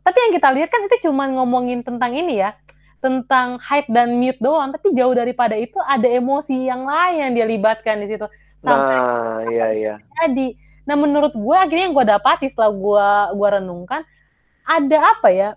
tapi 0.00 0.18
yang 0.28 0.32
kita 0.36 0.48
lihat 0.54 0.68
kan 0.70 0.80
itu 0.86 1.10
cuma 1.10 1.26
ngomongin 1.28 1.82
tentang 1.82 2.14
ini 2.14 2.42
ya 2.42 2.54
tentang 3.00 3.56
hide 3.64 3.88
dan 3.88 4.20
mute 4.20 4.38
doang 4.38 4.70
tapi 4.76 4.92
jauh 4.92 5.16
daripada 5.16 5.56
itu 5.56 5.80
ada 5.88 6.04
emosi 6.04 6.68
yang 6.68 6.84
lain 6.84 7.16
yang 7.16 7.32
dia 7.32 7.46
libatkan 7.48 7.96
di 8.04 8.12
situ. 8.12 8.26
Sampai 8.60 8.96
nah 8.96 9.40
iya 9.48 9.66
iya. 9.72 9.94
Jadi 10.20 10.56
nah 10.84 10.96
menurut 10.96 11.32
gue 11.32 11.56
akhirnya 11.56 11.86
yang 11.88 11.96
gue 11.96 12.06
dapati 12.06 12.46
setelah 12.50 12.72
gue 12.72 13.08
gue 13.38 13.48
renungkan 13.56 14.02
ada 14.66 14.98
apa 15.16 15.28
ya 15.30 15.50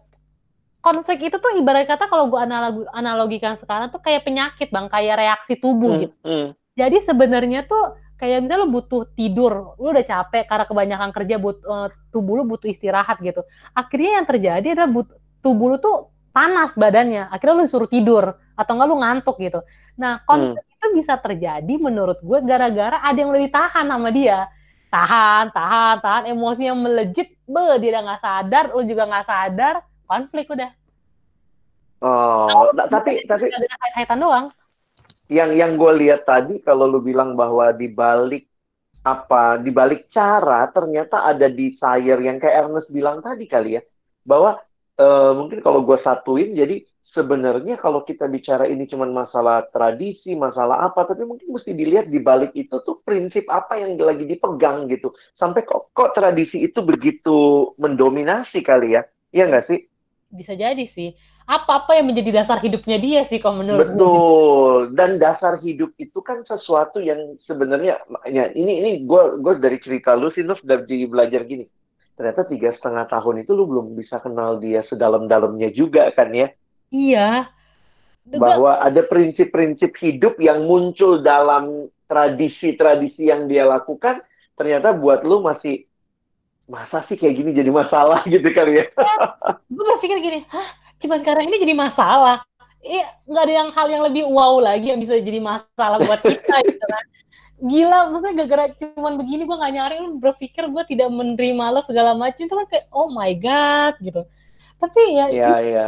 konflik 0.84 1.32
itu 1.32 1.40
tuh 1.40 1.56
ibarat 1.56 1.88
kata 1.88 2.12
kalau 2.12 2.28
gue 2.28 2.38
analog, 2.38 2.84
analogikan 2.92 3.56
sekarang 3.56 3.88
tuh 3.88 4.04
kayak 4.04 4.28
penyakit 4.28 4.68
bang 4.68 4.92
kayak 4.92 5.16
reaksi 5.16 5.56
tubuh 5.56 5.96
hmm, 5.96 6.02
gitu. 6.04 6.16
hmm. 6.28 6.48
jadi 6.76 6.98
sebenarnya 7.00 7.64
tuh 7.64 7.96
kayak 8.24 8.48
misalnya 8.48 8.64
lu 8.64 8.72
butuh 8.72 9.04
tidur, 9.20 9.76
lu 9.76 9.92
udah 9.92 10.08
capek 10.08 10.48
karena 10.48 10.64
kebanyakan 10.64 11.10
kerja 11.12 11.36
but, 11.36 11.60
uh, 11.68 11.92
tubuh 12.08 12.40
lu 12.40 12.48
butuh 12.48 12.72
istirahat 12.72 13.20
gitu. 13.20 13.44
Akhirnya 13.76 14.24
yang 14.24 14.28
terjadi 14.32 14.68
adalah 14.80 14.90
but, 14.96 15.08
tubuh 15.44 15.76
lu 15.76 15.78
tuh 15.84 16.08
panas 16.32 16.72
badannya, 16.80 17.28
akhirnya 17.28 17.60
lu 17.60 17.64
disuruh 17.68 17.92
tidur 17.92 18.40
atau 18.56 18.72
enggak 18.80 18.88
lu 18.88 18.96
ngantuk 19.04 19.36
gitu. 19.44 19.60
Nah, 20.00 20.24
konflik 20.24 20.64
hmm. 20.64 20.76
itu 20.80 20.88
bisa 20.96 21.14
terjadi 21.20 21.74
menurut 21.76 22.24
gue 22.24 22.40
gara-gara 22.48 23.04
ada 23.04 23.18
yang 23.20 23.28
udah 23.28 23.44
ditahan 23.44 23.86
sama 23.92 24.10
dia. 24.16 24.48
Tahan, 24.88 25.52
tahan, 25.52 25.96
tahan, 26.00 26.24
emosinya 26.32 26.74
melejit, 26.80 27.36
be, 27.44 27.66
dia 27.84 28.00
nggak 28.00 28.24
sadar, 28.24 28.72
lu 28.72 28.88
juga 28.88 29.04
nggak 29.04 29.26
sadar, 29.28 29.76
konflik 30.08 30.48
udah. 30.48 30.72
Oh, 32.00 32.72
nah, 32.72 32.88
tapi 32.88 33.20
tapi 33.28 33.52
kaitan 33.96 34.20
doang 34.24 34.48
yang 35.34 35.58
yang 35.58 35.74
gue 35.76 35.92
lihat 36.06 36.30
tadi 36.30 36.62
kalau 36.62 36.86
lu 36.86 37.02
bilang 37.02 37.34
bahwa 37.34 37.74
di 37.74 37.90
balik 37.90 38.46
apa 39.04 39.60
di 39.60 39.74
balik 39.74 40.08
cara 40.14 40.70
ternyata 40.72 41.28
ada 41.28 41.52
desire 41.52 42.22
yang 42.24 42.40
kayak 42.40 42.70
Ernest 42.70 42.90
bilang 42.94 43.20
tadi 43.20 43.50
kali 43.50 43.76
ya. 43.78 43.82
Bahwa 44.24 44.62
uh, 45.02 45.32
mungkin 45.36 45.60
kalau 45.66 45.82
gue 45.82 45.98
satuin 46.06 46.54
jadi 46.54 46.86
sebenarnya 47.14 47.78
kalau 47.78 48.02
kita 48.06 48.26
bicara 48.26 48.66
ini 48.66 48.90
cuma 48.90 49.06
masalah 49.06 49.70
tradisi 49.70 50.34
masalah 50.34 50.90
apa 50.90 51.06
tapi 51.06 51.26
mungkin 51.30 51.54
mesti 51.54 51.74
dilihat 51.74 52.10
di 52.10 52.18
balik 52.18 52.58
itu 52.58 52.82
tuh 52.82 53.06
prinsip 53.06 53.46
apa 53.50 53.82
yang 53.82 53.98
lagi 53.98 54.30
dipegang 54.30 54.86
gitu. 54.88 55.14
Sampai 55.38 55.66
kok 55.66 55.94
kok 55.98 56.14
tradisi 56.14 56.62
itu 56.62 56.80
begitu 56.86 57.70
mendominasi 57.82 58.62
kali 58.62 58.98
ya? 58.98 59.02
Iya 59.34 59.50
nggak 59.50 59.66
sih? 59.66 59.80
Bisa 60.34 60.58
jadi 60.58 60.86
sih 60.90 61.14
apa-apa 61.44 62.00
yang 62.00 62.08
menjadi 62.08 62.44
dasar 62.44 62.58
hidupnya 62.64 62.98
dia 63.00 63.22
sih 63.28 63.38
kalau 63.38 63.60
menurut 63.60 63.92
betul. 63.92 64.96
Dan 64.96 65.20
dasar 65.20 65.60
hidup 65.60 65.92
itu 66.00 66.20
kan 66.24 66.44
sesuatu 66.48 67.04
yang 67.04 67.36
sebenarnya 67.44 68.00
ya 68.28 68.52
ini 68.56 68.80
ini 68.80 68.92
gue 69.04 69.44
gue 69.44 69.54
dari 69.60 69.78
cerita 69.84 70.16
lu 70.16 70.32
sih 70.32 70.44
lu 70.44 70.56
jadi 70.64 71.08
belajar 71.08 71.44
gini. 71.44 71.68
Ternyata 72.14 72.46
tiga 72.48 72.72
setengah 72.78 73.10
tahun 73.10 73.44
itu 73.44 73.52
lu 73.52 73.68
belum 73.68 73.98
bisa 73.98 74.22
kenal 74.24 74.62
dia 74.62 74.86
sedalam-dalamnya 74.88 75.74
juga 75.76 76.08
kan 76.16 76.32
ya? 76.32 76.48
Iya. 76.94 77.52
Bahwa 78.24 78.80
ada 78.80 79.04
prinsip-prinsip 79.04 80.00
hidup 80.00 80.40
yang 80.40 80.64
muncul 80.64 81.20
dalam 81.20 81.92
tradisi-tradisi 82.08 83.28
yang 83.28 83.50
dia 83.50 83.68
lakukan 83.68 84.22
ternyata 84.54 84.94
buat 84.94 85.26
lu 85.26 85.42
masih 85.42 85.90
masa 86.70 87.04
sih 87.10 87.20
kayak 87.20 87.36
gini 87.36 87.52
jadi 87.52 87.72
masalah 87.74 88.24
gitu 88.34 88.46
kali 88.54 88.80
ya, 88.80 88.86
ya 88.96 89.16
gue 89.68 89.84
berpikir 89.84 90.18
gini 90.22 90.40
hah 90.48 90.68
cuman 91.04 91.20
karena 91.22 91.44
ini 91.44 91.60
jadi 91.60 91.76
masalah 91.76 92.42
Iya, 92.84 93.08
nggak 93.24 93.44
ada 93.48 93.54
yang 93.64 93.70
hal 93.72 93.88
yang 93.88 94.04
lebih 94.04 94.24
wow 94.28 94.60
lagi 94.60 94.92
yang 94.92 95.00
bisa 95.00 95.16
jadi 95.16 95.40
masalah 95.40 96.04
buat 96.04 96.20
kita 96.20 96.56
gitu 96.68 96.84
kan. 96.84 97.06
Gila, 97.64 98.12
maksudnya 98.12 98.34
gara-gara 98.44 98.66
cuman 98.76 99.14
begini 99.16 99.48
gue 99.48 99.56
gak 99.56 99.72
nyari, 99.72 99.96
lu 100.04 100.20
berpikir 100.20 100.68
gue 100.68 100.84
tidak 100.84 101.08
menerima 101.08 101.64
lo 101.72 101.80
segala 101.80 102.12
macam 102.12 102.44
itu 102.44 102.52
kan 102.52 102.68
kayak 102.68 102.92
oh 102.92 103.08
my 103.08 103.32
god 103.40 103.96
gitu. 104.04 104.28
Tapi 104.84 105.00
ya, 105.16 105.26
Iya, 105.32 105.56
iya 105.64 105.88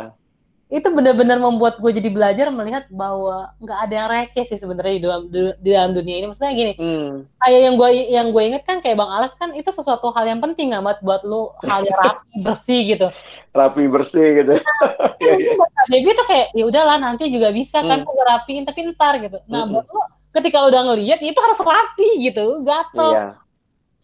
itu 0.76 0.92
benar-benar 0.92 1.40
membuat 1.40 1.80
gue 1.80 1.88
jadi 1.96 2.12
belajar 2.12 2.52
melihat 2.52 2.84
bahwa 2.92 3.56
nggak 3.64 3.80
ada 3.80 3.94
yang 3.96 4.10
receh 4.12 4.44
sih 4.44 4.60
sebenarnya 4.60 4.94
di 5.00 5.02
dalam 5.08 5.22
di 5.32 5.70
dalam 5.72 5.92
dunia 5.96 6.16
ini 6.20 6.28
maksudnya 6.28 6.52
gini 6.52 6.74
hmm. 6.76 7.40
kayak 7.40 7.60
yang 7.64 7.76
gue 7.80 7.90
yang 8.12 8.28
gue 8.36 8.44
inget 8.44 8.64
kan 8.68 8.84
kayak 8.84 9.00
bang 9.00 9.08
Alas 9.08 9.32
kan 9.40 9.56
itu 9.56 9.72
sesuatu 9.72 10.12
hal 10.12 10.28
yang 10.28 10.44
penting 10.44 10.76
amat 10.76 11.00
buat 11.00 11.24
lu 11.24 11.56
hal 11.64 11.88
yang 11.88 11.96
rapi 11.96 12.28
bersih 12.46 12.82
gitu 12.92 13.08
rapi 13.56 13.88
bersih 13.88 14.28
gitu 14.44 14.54
nah, 14.60 15.88
Baby 15.96 16.12
tuh 16.12 16.28
kayak 16.28 16.52
ya 16.52 16.64
udahlah 16.68 17.00
nanti 17.00 17.32
juga 17.32 17.56
bisa 17.56 17.80
kan 17.80 18.04
hmm. 18.04 18.12
gue 18.12 18.26
rapiin 18.28 18.64
tapi 18.68 18.80
ntar 18.92 19.16
gitu 19.24 19.40
nah 19.48 19.64
hmm. 19.64 19.80
buat 19.80 19.88
lu 19.88 20.02
ketika 20.36 20.60
lu 20.60 20.76
udah 20.76 20.82
ngeliat 20.92 21.24
ya 21.24 21.32
itu 21.32 21.40
harus 21.40 21.60
rapi 21.64 22.10
gitu 22.20 22.46
gatel 22.68 23.12
iya. 23.16 23.28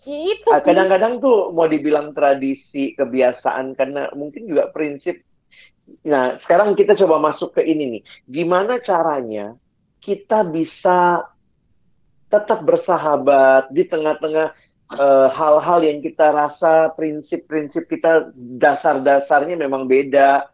Ya 0.01 0.17
itu 0.17 0.49
ah, 0.49 0.65
kadang-kadang 0.65 1.21
tuh 1.21 1.53
mau 1.53 1.69
dibilang 1.69 2.09
tradisi 2.17 2.97
kebiasaan 2.97 3.77
karena 3.77 4.09
mungkin 4.17 4.49
juga 4.49 4.73
prinsip 4.73 5.21
Nah, 6.05 6.37
sekarang 6.45 6.73
kita 6.73 6.97
coba 7.05 7.31
masuk 7.31 7.55
ke 7.55 7.61
ini 7.65 7.99
nih. 7.99 8.03
Gimana 8.27 8.81
caranya 8.81 9.55
kita 10.01 10.41
bisa 10.47 11.29
tetap 12.31 12.63
bersahabat 12.63 13.69
di 13.75 13.83
tengah-tengah 13.85 14.55
eh, 14.97 15.27
hal-hal 15.35 15.79
uh, 15.83 15.85
yang 15.85 15.99
kita 15.99 16.31
rasa 16.31 16.89
prinsip-prinsip 16.95 17.85
kita 17.91 18.31
dasar-dasarnya 18.35 19.59
memang 19.59 19.85
beda. 19.85 20.47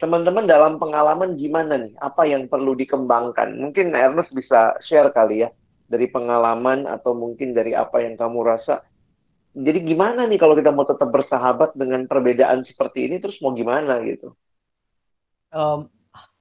Teman-teman 0.00 0.48
dalam 0.48 0.80
pengalaman 0.80 1.36
gimana 1.36 1.76
nih? 1.76 1.92
Apa 2.00 2.24
yang 2.24 2.48
perlu 2.48 2.72
dikembangkan? 2.72 3.60
Mungkin 3.60 3.92
Ernest 3.92 4.32
bisa 4.32 4.74
share 4.88 5.12
kali 5.12 5.44
ya 5.44 5.52
dari 5.90 6.08
pengalaman 6.08 6.88
atau 6.88 7.12
mungkin 7.12 7.52
dari 7.52 7.76
apa 7.76 8.00
yang 8.00 8.16
kamu 8.16 8.40
rasa. 8.40 8.80
Jadi 9.50 9.82
gimana 9.82 10.24
nih 10.30 10.38
kalau 10.38 10.54
kita 10.54 10.70
mau 10.70 10.86
tetap 10.86 11.10
bersahabat 11.10 11.74
dengan 11.74 12.06
perbedaan 12.06 12.62
seperti 12.62 13.10
ini 13.10 13.18
terus 13.18 13.36
mau 13.42 13.50
gimana 13.50 13.98
gitu? 14.06 14.32
Um, 15.54 15.86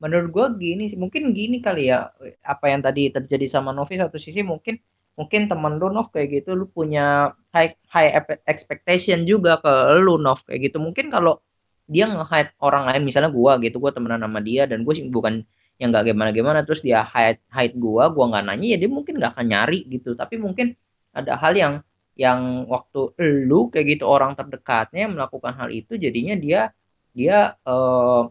menurut 0.01 0.29
gue 0.31 0.45
gini 0.57 0.83
sih 0.89 0.97
mungkin 0.97 1.35
gini 1.35 1.61
kali 1.61 1.91
ya 1.91 2.09
apa 2.41 2.65
yang 2.71 2.81
tadi 2.81 3.13
terjadi 3.13 3.45
sama 3.45 3.69
Novi 3.75 3.99
satu 3.99 4.17
sisi 4.17 4.41
mungkin 4.41 4.79
mungkin 5.19 5.51
temen 5.51 5.75
lu 5.75 5.91
Nov 5.91 6.07
kayak 6.15 6.27
gitu 6.31 6.55
lu 6.55 6.65
punya 6.71 7.35
high 7.51 7.75
high 7.91 8.15
expectation 8.47 9.27
juga 9.27 9.59
ke 9.59 9.99
lu 9.99 10.15
Nov 10.15 10.47
kayak 10.47 10.71
gitu. 10.71 10.79
Mungkin 10.79 11.11
kalau 11.11 11.43
dia 11.91 12.07
nge-hide 12.07 12.55
orang 12.63 12.87
lain 12.87 13.01
misalnya 13.03 13.27
gua 13.27 13.59
gitu 13.59 13.83
gua 13.83 13.91
temenan 13.91 14.23
sama 14.23 14.39
dia 14.39 14.63
dan 14.69 14.87
gue 14.87 14.93
sih 14.95 15.09
bukan 15.11 15.43
yang 15.81 15.89
gak 15.91 16.11
gimana 16.11 16.29
gimana 16.31 16.59
terus 16.63 16.85
dia 16.85 17.03
hide 17.03 17.41
hide 17.51 17.75
gua 17.75 18.11
gua 18.15 18.31
nggak 18.31 18.43
nanya 18.47 18.67
ya 18.75 18.77
dia 18.79 18.89
mungkin 18.91 19.19
nggak 19.19 19.31
akan 19.35 19.45
nyari 19.51 19.79
gitu. 19.91 20.15
Tapi 20.15 20.39
mungkin 20.39 20.71
ada 21.11 21.35
hal 21.35 21.53
yang 21.59 21.73
yang 22.15 22.67
waktu 22.71 23.11
lu 23.47 23.67
kayak 23.71 23.99
gitu 23.99 24.05
orang 24.07 24.35
terdekatnya 24.39 25.07
melakukan 25.11 25.51
hal 25.55 25.67
itu 25.71 25.99
jadinya 25.99 26.35
dia 26.39 26.71
dia 27.11 27.59
uh, 27.67 28.27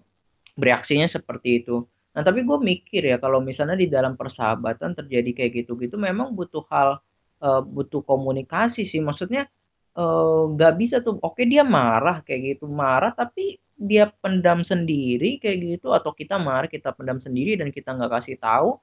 bereaksinya 0.59 1.07
seperti 1.07 1.63
itu. 1.65 1.87
Nah, 2.15 2.23
tapi 2.27 2.43
gue 2.43 2.59
mikir 2.59 3.03
ya 3.15 3.17
kalau 3.23 3.39
misalnya 3.39 3.79
di 3.79 3.87
dalam 3.87 4.19
persahabatan 4.19 4.99
terjadi 4.99 5.31
kayak 5.39 5.53
gitu-gitu 5.65 5.95
memang 5.95 6.35
butuh 6.35 6.67
hal 6.67 6.99
uh, 7.39 7.63
butuh 7.63 8.03
komunikasi 8.03 8.83
sih. 8.83 8.99
Maksudnya 8.99 9.47
eh, 9.99 10.43
nggak 10.55 10.73
uh, 10.75 10.77
bisa 10.79 10.97
tuh 11.07 11.19
oke 11.23 11.43
dia 11.47 11.63
marah 11.63 12.21
kayak 12.27 12.59
gitu, 12.59 12.67
marah 12.67 13.15
tapi 13.15 13.59
dia 13.79 14.11
pendam 14.11 14.67
sendiri 14.67 15.39
kayak 15.39 15.79
gitu 15.79 15.95
atau 15.95 16.11
kita 16.11 16.35
marah 16.43 16.67
kita 16.67 16.91
pendam 16.99 17.23
sendiri 17.23 17.55
dan 17.55 17.71
kita 17.71 17.95
nggak 17.95 18.11
kasih 18.19 18.37
tahu 18.43 18.75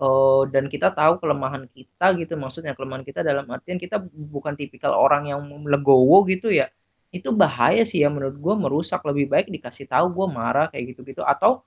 uh, 0.00 0.42
dan 0.48 0.64
kita 0.72 0.88
tahu 0.94 1.20
kelemahan 1.20 1.68
kita 1.68 2.16
gitu 2.16 2.34
maksudnya 2.40 2.72
kelemahan 2.72 3.04
kita 3.04 3.20
dalam 3.20 3.44
artian 3.52 3.76
kita 3.76 4.00
bukan 4.08 4.56
tipikal 4.56 4.96
orang 4.96 5.28
yang 5.28 5.40
legowo 5.68 6.24
gitu 6.24 6.48
ya 6.48 6.72
itu 7.16 7.28
bahaya 7.32 7.82
sih 7.88 8.04
ya 8.04 8.08
menurut 8.12 8.36
gue 8.36 8.54
merusak. 8.58 9.00
Lebih 9.08 9.26
baik 9.32 9.46
dikasih 9.54 9.86
tahu 9.88 10.06
gue 10.16 10.26
marah 10.28 10.66
kayak 10.72 10.94
gitu-gitu. 10.94 11.22
Atau 11.24 11.64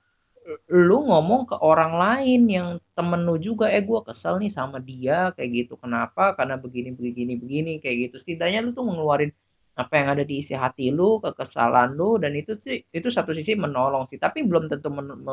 lu 0.70 1.06
ngomong 1.06 1.46
ke 1.50 1.56
orang 1.62 1.94
lain 2.04 2.42
yang 2.50 2.68
temen 2.98 3.22
lu 3.28 3.38
juga 3.38 3.70
eh 3.70 3.84
gue 3.86 4.00
kesel 4.08 4.42
nih 4.42 4.52
sama 4.54 4.78
dia 4.82 5.30
kayak 5.38 5.50
gitu. 5.66 5.74
Kenapa? 5.78 6.34
Karena 6.38 6.56
begini 6.58 6.90
begini 6.94 7.34
begini 7.38 7.72
kayak 7.84 8.10
gitu. 8.10 8.16
Setidaknya 8.22 8.60
lu 8.66 8.72
tuh 8.74 8.86
mengeluarin 8.86 9.32
apa 9.78 9.94
yang 10.00 10.08
ada 10.14 10.24
di 10.28 10.44
isi 10.44 10.54
hati 10.54 10.92
lu 10.92 11.24
kekesalan 11.24 11.96
lu 11.96 12.20
dan 12.20 12.36
itu 12.36 12.60
sih 12.60 12.84
itu 12.92 13.08
satu 13.08 13.32
sisi 13.38 13.54
menolong 13.58 14.06
sih. 14.10 14.18
Tapi 14.22 14.44
belum 14.46 14.68
tentu 14.72 14.90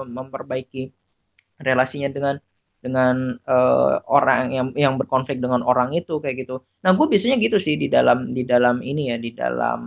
memperbaiki 0.09 0.83
relasinya 1.63 2.09
dengan 2.13 2.35
dengan 2.79 3.35
uh, 3.43 3.99
orang 4.07 4.55
yang 4.55 4.67
yang 4.79 4.95
berkonflik 4.95 5.43
dengan 5.43 5.67
orang 5.67 5.91
itu 5.95 6.23
kayak 6.23 6.47
gitu. 6.47 6.63
Nah, 6.87 6.95
gue 6.95 7.07
biasanya 7.11 7.37
gitu 7.43 7.59
sih 7.59 7.75
di 7.75 7.91
dalam 7.91 8.31
di 8.31 8.47
dalam 8.47 8.79
ini 8.83 9.11
ya 9.11 9.17
di 9.19 9.35
dalam 9.35 9.81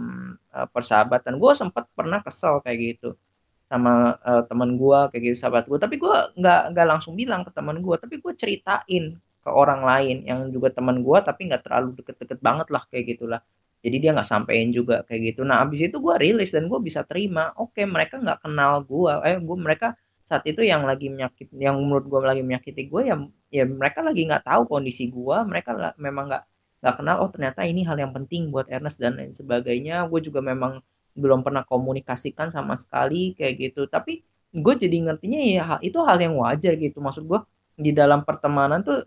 uh, 0.52 0.68
persahabatan. 0.68 1.40
Gue 1.40 1.56
sempat 1.56 1.88
pernah 1.96 2.20
kesel 2.20 2.60
kayak 2.60 2.80
gitu 2.80 3.16
sama 3.64 4.20
uh, 4.28 4.44
teman 4.44 4.76
gue 4.76 5.00
kayak 5.16 5.24
gitu 5.32 5.38
sahabat 5.40 5.72
gue. 5.72 5.80
Tapi 5.80 5.96
gue 5.96 6.16
nggak 6.36 6.62
nggak 6.76 6.88
langsung 6.92 7.16
bilang 7.16 7.48
ke 7.48 7.52
teman 7.56 7.80
gue, 7.80 7.96
tapi 7.96 8.20
gue 8.20 8.34
ceritain 8.36 9.16
ke 9.42 9.50
orang 9.50 9.82
lain 9.82 10.18
yang 10.28 10.40
juga 10.54 10.70
teman 10.70 11.02
gue 11.02 11.18
tapi 11.26 11.50
nggak 11.50 11.66
terlalu 11.66 11.98
deket-deket 11.98 12.40
banget 12.44 12.68
lah 12.70 12.84
kayak 12.92 13.16
gitulah. 13.16 13.42
Jadi 13.82 13.98
dia 13.98 14.12
nggak 14.14 14.30
sampein 14.30 14.70
juga 14.70 15.02
kayak 15.08 15.34
gitu. 15.34 15.42
Nah, 15.42 15.64
abis 15.66 15.90
itu 15.90 15.98
gue 15.98 16.16
rilis 16.22 16.54
dan 16.54 16.70
gue 16.70 16.80
bisa 16.84 17.02
terima. 17.02 17.50
Oke, 17.58 17.82
mereka 17.90 18.22
nggak 18.22 18.46
kenal 18.46 18.86
gue. 18.86 19.14
Eh, 19.26 19.42
gue 19.42 19.58
mereka 19.58 19.98
saat 20.32 20.48
itu 20.48 20.64
yang 20.64 20.88
lagi 20.88 21.12
menyakit 21.12 21.52
yang 21.60 21.76
menurut 21.76 22.08
gue 22.08 22.20
lagi 22.24 22.40
menyakiti 22.40 22.88
gue 22.88 23.02
ya 23.12 23.16
ya 23.52 23.68
mereka 23.68 24.00
lagi 24.00 24.24
nggak 24.24 24.48
tahu 24.48 24.64
kondisi 24.72 25.12
gue 25.12 25.38
mereka 25.44 25.76
memang 26.00 26.32
nggak 26.32 26.44
nggak 26.82 26.96
kenal 26.98 27.16
oh 27.22 27.30
ternyata 27.30 27.62
ini 27.62 27.86
hal 27.86 27.94
yang 28.02 28.10
penting 28.12 28.50
buat 28.50 28.66
Ernest 28.68 28.98
dan 28.98 29.16
lain 29.16 29.32
sebagainya. 29.32 30.10
Gue 30.10 30.20
juga 30.26 30.42
memang 30.42 30.82
belum 31.14 31.46
pernah 31.46 31.62
komunikasikan 31.62 32.50
sama 32.50 32.74
sekali 32.74 33.38
kayak 33.38 33.54
gitu. 33.62 33.86
Tapi 33.86 34.26
gue 34.52 34.74
jadi 34.76 34.98
ngertinya 35.06 35.40
ya 35.46 35.64
itu 35.86 36.02
hal 36.02 36.18
yang 36.18 36.36
wajar 36.42 36.74
gitu. 36.82 36.98
Maksud 36.98 37.30
gue 37.30 37.40
di 37.78 37.94
dalam 37.94 38.26
pertemanan 38.26 38.82
tuh 38.82 39.06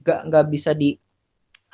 nggak 0.00 0.20
uh, 0.24 0.26
nggak 0.32 0.44
bisa 0.48 0.72
di 0.72 0.96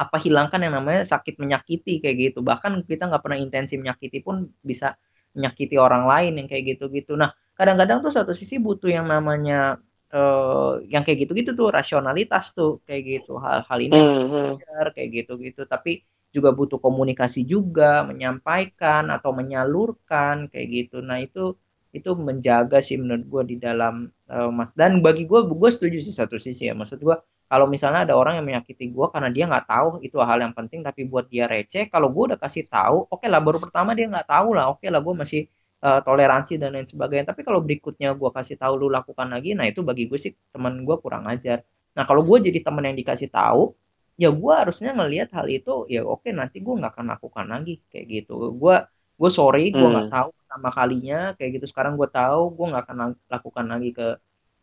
apa 0.00 0.16
hilangkan 0.18 0.64
yang 0.64 0.74
namanya 0.82 1.06
sakit 1.06 1.38
menyakiti 1.38 2.02
kayak 2.02 2.16
gitu. 2.34 2.38
Bahkan 2.42 2.82
kita 2.90 3.06
nggak 3.06 3.22
pernah 3.22 3.38
intensi 3.38 3.78
menyakiti 3.78 4.18
pun 4.26 4.50
bisa 4.66 4.98
menyakiti 5.38 5.78
orang 5.78 6.10
lain 6.10 6.42
yang 6.42 6.48
kayak 6.50 6.74
gitu-gitu. 6.74 7.14
Nah 7.14 7.30
kadang-kadang 7.60 8.00
tuh 8.00 8.08
satu 8.08 8.32
sisi 8.32 8.56
butuh 8.56 8.88
yang 8.88 9.04
namanya 9.04 9.76
uh, 10.16 10.80
yang 10.88 11.04
kayak 11.04 11.28
gitu-gitu 11.28 11.52
tuh 11.52 11.68
rasionalitas 11.68 12.56
tuh 12.56 12.80
kayak 12.88 13.20
gitu. 13.20 13.36
Hal-hal 13.36 13.78
ini 13.84 14.00
mm 14.00 14.24
-hmm. 14.32 14.48
kayak 14.96 15.10
gitu-gitu. 15.12 15.68
Tapi 15.68 16.00
juga 16.32 16.56
butuh 16.56 16.80
komunikasi 16.80 17.44
juga 17.44 18.06
menyampaikan 18.08 19.12
atau 19.12 19.36
menyalurkan 19.36 20.48
kayak 20.48 20.68
gitu. 20.72 21.04
Nah 21.04 21.20
itu 21.20 21.52
itu 21.90 22.10
menjaga 22.14 22.78
sih 22.78 22.96
menurut 22.96 23.26
gue 23.28 23.42
di 23.52 23.56
dalam 23.60 24.08
uh, 24.30 24.48
mas. 24.48 24.72
Dan 24.72 25.04
bagi 25.04 25.28
gue 25.28 25.44
gue 25.44 25.70
setuju 25.70 26.00
sih 26.00 26.16
satu 26.16 26.40
sisi 26.40 26.70
ya. 26.70 26.74
Maksud 26.78 27.02
gue 27.04 27.16
kalau 27.50 27.66
misalnya 27.68 28.06
ada 28.08 28.14
orang 28.14 28.40
yang 28.40 28.46
menyakiti 28.46 28.94
gue 28.94 29.06
karena 29.12 29.28
dia 29.28 29.44
nggak 29.50 29.66
tahu 29.68 29.88
itu 30.00 30.16
hal 30.22 30.38
yang 30.40 30.54
penting. 30.56 30.80
Tapi 30.80 31.04
buat 31.10 31.28
dia 31.28 31.44
receh 31.44 31.92
kalau 31.92 32.08
gue 32.08 32.32
udah 32.32 32.38
kasih 32.40 32.64
tahu 32.70 33.04
oke 33.04 33.20
okay 33.20 33.28
lah 33.28 33.42
baru 33.44 33.60
pertama 33.60 33.92
dia 33.92 34.08
nggak 34.08 34.28
tahu 34.30 34.56
lah. 34.56 34.72
Oke 34.72 34.86
okay 34.86 34.88
lah 34.94 35.04
gue 35.04 35.14
masih 35.18 35.42
uh, 35.84 36.00
toleransi 36.04 36.60
dan 36.60 36.76
lain 36.76 36.86
sebagainya. 36.88 37.32
Tapi 37.32 37.40
kalau 37.44 37.60
berikutnya 37.64 38.14
gue 38.16 38.30
kasih 38.32 38.56
tahu 38.60 38.86
lu 38.86 38.88
lakukan 38.92 39.28
lagi 39.28 39.56
nah 39.56 39.66
itu 39.68 39.80
bagi 39.84 40.06
gue 40.06 40.18
sih 40.20 40.32
teman 40.52 40.84
gue 40.84 40.96
kurang 41.00 41.26
ajar. 41.28 41.64
Nah 41.96 42.04
kalau 42.08 42.22
gue 42.24 42.38
jadi 42.50 42.60
teman 42.62 42.84
yang 42.86 42.96
dikasih 42.96 43.28
tahu 43.32 43.74
ya 44.20 44.28
gue 44.28 44.52
harusnya 44.52 44.92
ngelihat 44.92 45.32
hal 45.32 45.48
itu 45.48 45.88
ya 45.88 46.04
oke 46.04 46.28
nanti 46.28 46.60
gue 46.60 46.74
nggak 46.76 46.92
akan 46.96 47.06
lakukan 47.16 47.46
lagi 47.48 47.80
kayak 47.88 48.06
gitu. 48.08 48.54
Gue 48.56 48.76
gue 49.20 49.30
sorry 49.32 49.72
gue 49.72 49.88
nggak 49.88 50.08
hmm. 50.08 50.16
tahu 50.16 50.30
sama 50.48 50.70
kalinya 50.72 51.18
kayak 51.36 51.50
gitu. 51.60 51.66
Sekarang 51.68 51.96
gue 51.96 52.08
tahu 52.08 52.52
gue 52.56 52.66
nggak 52.70 52.82
akan 52.88 52.96
lakukan 53.28 53.66
lagi 53.68 53.90
ke 53.96 54.08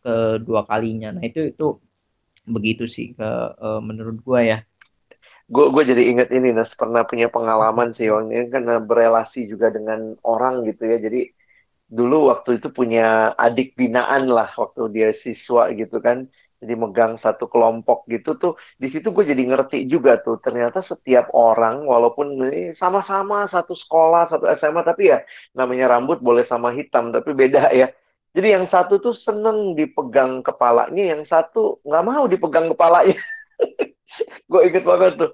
kedua 0.02 0.62
kalinya. 0.64 1.14
Nah 1.14 1.24
itu 1.26 1.50
itu 1.50 1.66
begitu 2.48 2.88
sih 2.88 3.12
ke 3.12 3.28
uh, 3.60 3.80
menurut 3.84 4.24
gue 4.24 4.40
ya 4.56 4.58
gue 5.48 5.66
gue 5.72 5.82
jadi 5.90 6.02
inget 6.12 6.28
ini 6.36 6.52
Nas 6.52 6.68
pernah 6.76 7.02
punya 7.08 7.32
pengalaman 7.32 7.96
sih 7.96 8.06
Wang 8.12 8.28
ini 8.28 8.52
karena 8.52 8.76
berelasi 8.84 9.48
juga 9.48 9.72
dengan 9.72 10.12
orang 10.24 10.54
gitu 10.68 10.84
ya. 10.84 10.96
Jadi 11.00 11.32
dulu 11.88 12.28
waktu 12.32 12.60
itu 12.60 12.68
punya 12.68 13.32
adik 13.36 13.72
binaan 13.80 14.28
lah 14.28 14.52
waktu 14.60 14.80
dia 14.94 15.08
siswa 15.24 15.72
gitu 15.72 15.96
kan. 16.04 16.28
Jadi 16.58 16.74
megang 16.74 17.22
satu 17.22 17.46
kelompok 17.46 17.98
gitu 18.10 18.34
tuh 18.42 18.52
di 18.82 18.90
situ 18.90 19.14
gue 19.14 19.24
jadi 19.30 19.42
ngerti 19.46 19.86
juga 19.86 20.18
tuh 20.26 20.42
ternyata 20.42 20.82
setiap 20.82 21.30
orang 21.30 21.86
walaupun 21.86 22.34
sama-sama 22.82 23.46
satu 23.46 23.78
sekolah 23.78 24.26
satu 24.26 24.44
SMA 24.58 24.82
tapi 24.82 25.14
ya 25.14 25.22
namanya 25.54 25.86
rambut 25.94 26.18
boleh 26.18 26.44
sama 26.50 26.74
hitam 26.76 27.14
tapi 27.14 27.30
beda 27.32 27.72
ya. 27.72 27.88
Jadi 28.36 28.48
yang 28.54 28.66
satu 28.68 29.00
tuh 29.00 29.14
seneng 29.24 29.78
dipegang 29.78 30.44
kepalanya 30.44 31.14
yang 31.16 31.22
satu 31.30 31.80
nggak 31.86 32.04
mau 32.04 32.24
dipegang 32.28 32.66
kepalanya 32.74 33.16
gue 34.50 34.60
inget 34.66 34.84
banget 34.84 35.12
tuh. 35.20 35.32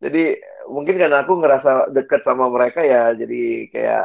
Jadi 0.00 0.40
mungkin 0.70 0.96
karena 0.96 1.22
aku 1.22 1.32
ngerasa 1.40 1.92
deket 1.92 2.24
sama 2.24 2.48
mereka 2.48 2.80
ya 2.80 3.12
jadi 3.12 3.68
kayak 3.68 4.04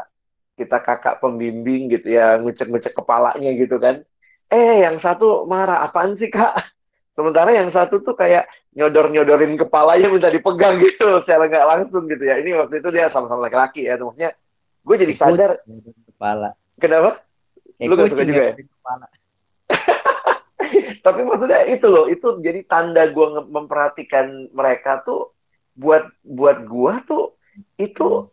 kita 0.55 0.77
kakak 0.83 1.19
pembimbing 1.19 1.91
gitu 1.91 2.15
ya 2.15 2.39
ngucek-ngucek 2.39 2.95
kepalanya 2.95 3.51
gitu 3.55 3.79
kan. 3.79 4.03
Eh 4.51 4.83
yang 4.83 4.99
satu 4.99 5.47
marah 5.47 5.83
apaan 5.87 6.15
sih 6.19 6.31
kak? 6.31 6.55
Sementara 7.15 7.55
yang 7.55 7.71
satu 7.71 8.03
tuh 8.03 8.15
kayak 8.15 8.43
nyodor 8.75 9.07
nyodorin 9.07 9.55
kepalanya 9.55 10.11
minta 10.11 10.27
dipegang 10.27 10.83
gitu 10.83 11.07
secara 11.23 11.47
nggak 11.47 11.67
langsung 11.67 12.07
gitu 12.11 12.23
ya. 12.23 12.39
Ini 12.43 12.59
waktu 12.59 12.83
itu 12.83 12.89
dia 12.91 13.07
sama-sama 13.11 13.47
laki-laki 13.47 13.87
ya 13.87 13.95
maksudnya. 13.95 14.35
Gue 14.85 14.95
jadi 15.01 15.13
sadar 15.17 15.63
kepala. 16.11 16.53
Kenapa? 16.77 17.23
Lu 17.81 17.95
gak 17.97 18.13
suka 18.13 18.23
juga 18.27 18.43
ya? 18.51 18.53
kepala. 18.55 19.05
tapi 21.05 21.21
maksudnya 21.23 21.61
itu 21.69 21.87
loh 21.87 22.05
itu 22.09 22.27
jadi 22.41 22.61
tanda 22.65 23.09
gue 23.09 23.27
memperhatikan 23.49 24.49
mereka 24.51 25.05
tuh 25.05 25.35
buat 25.75 26.07
buat 26.23 26.63
gue 26.65 26.93
tuh 27.07 27.25
itu 27.75 28.31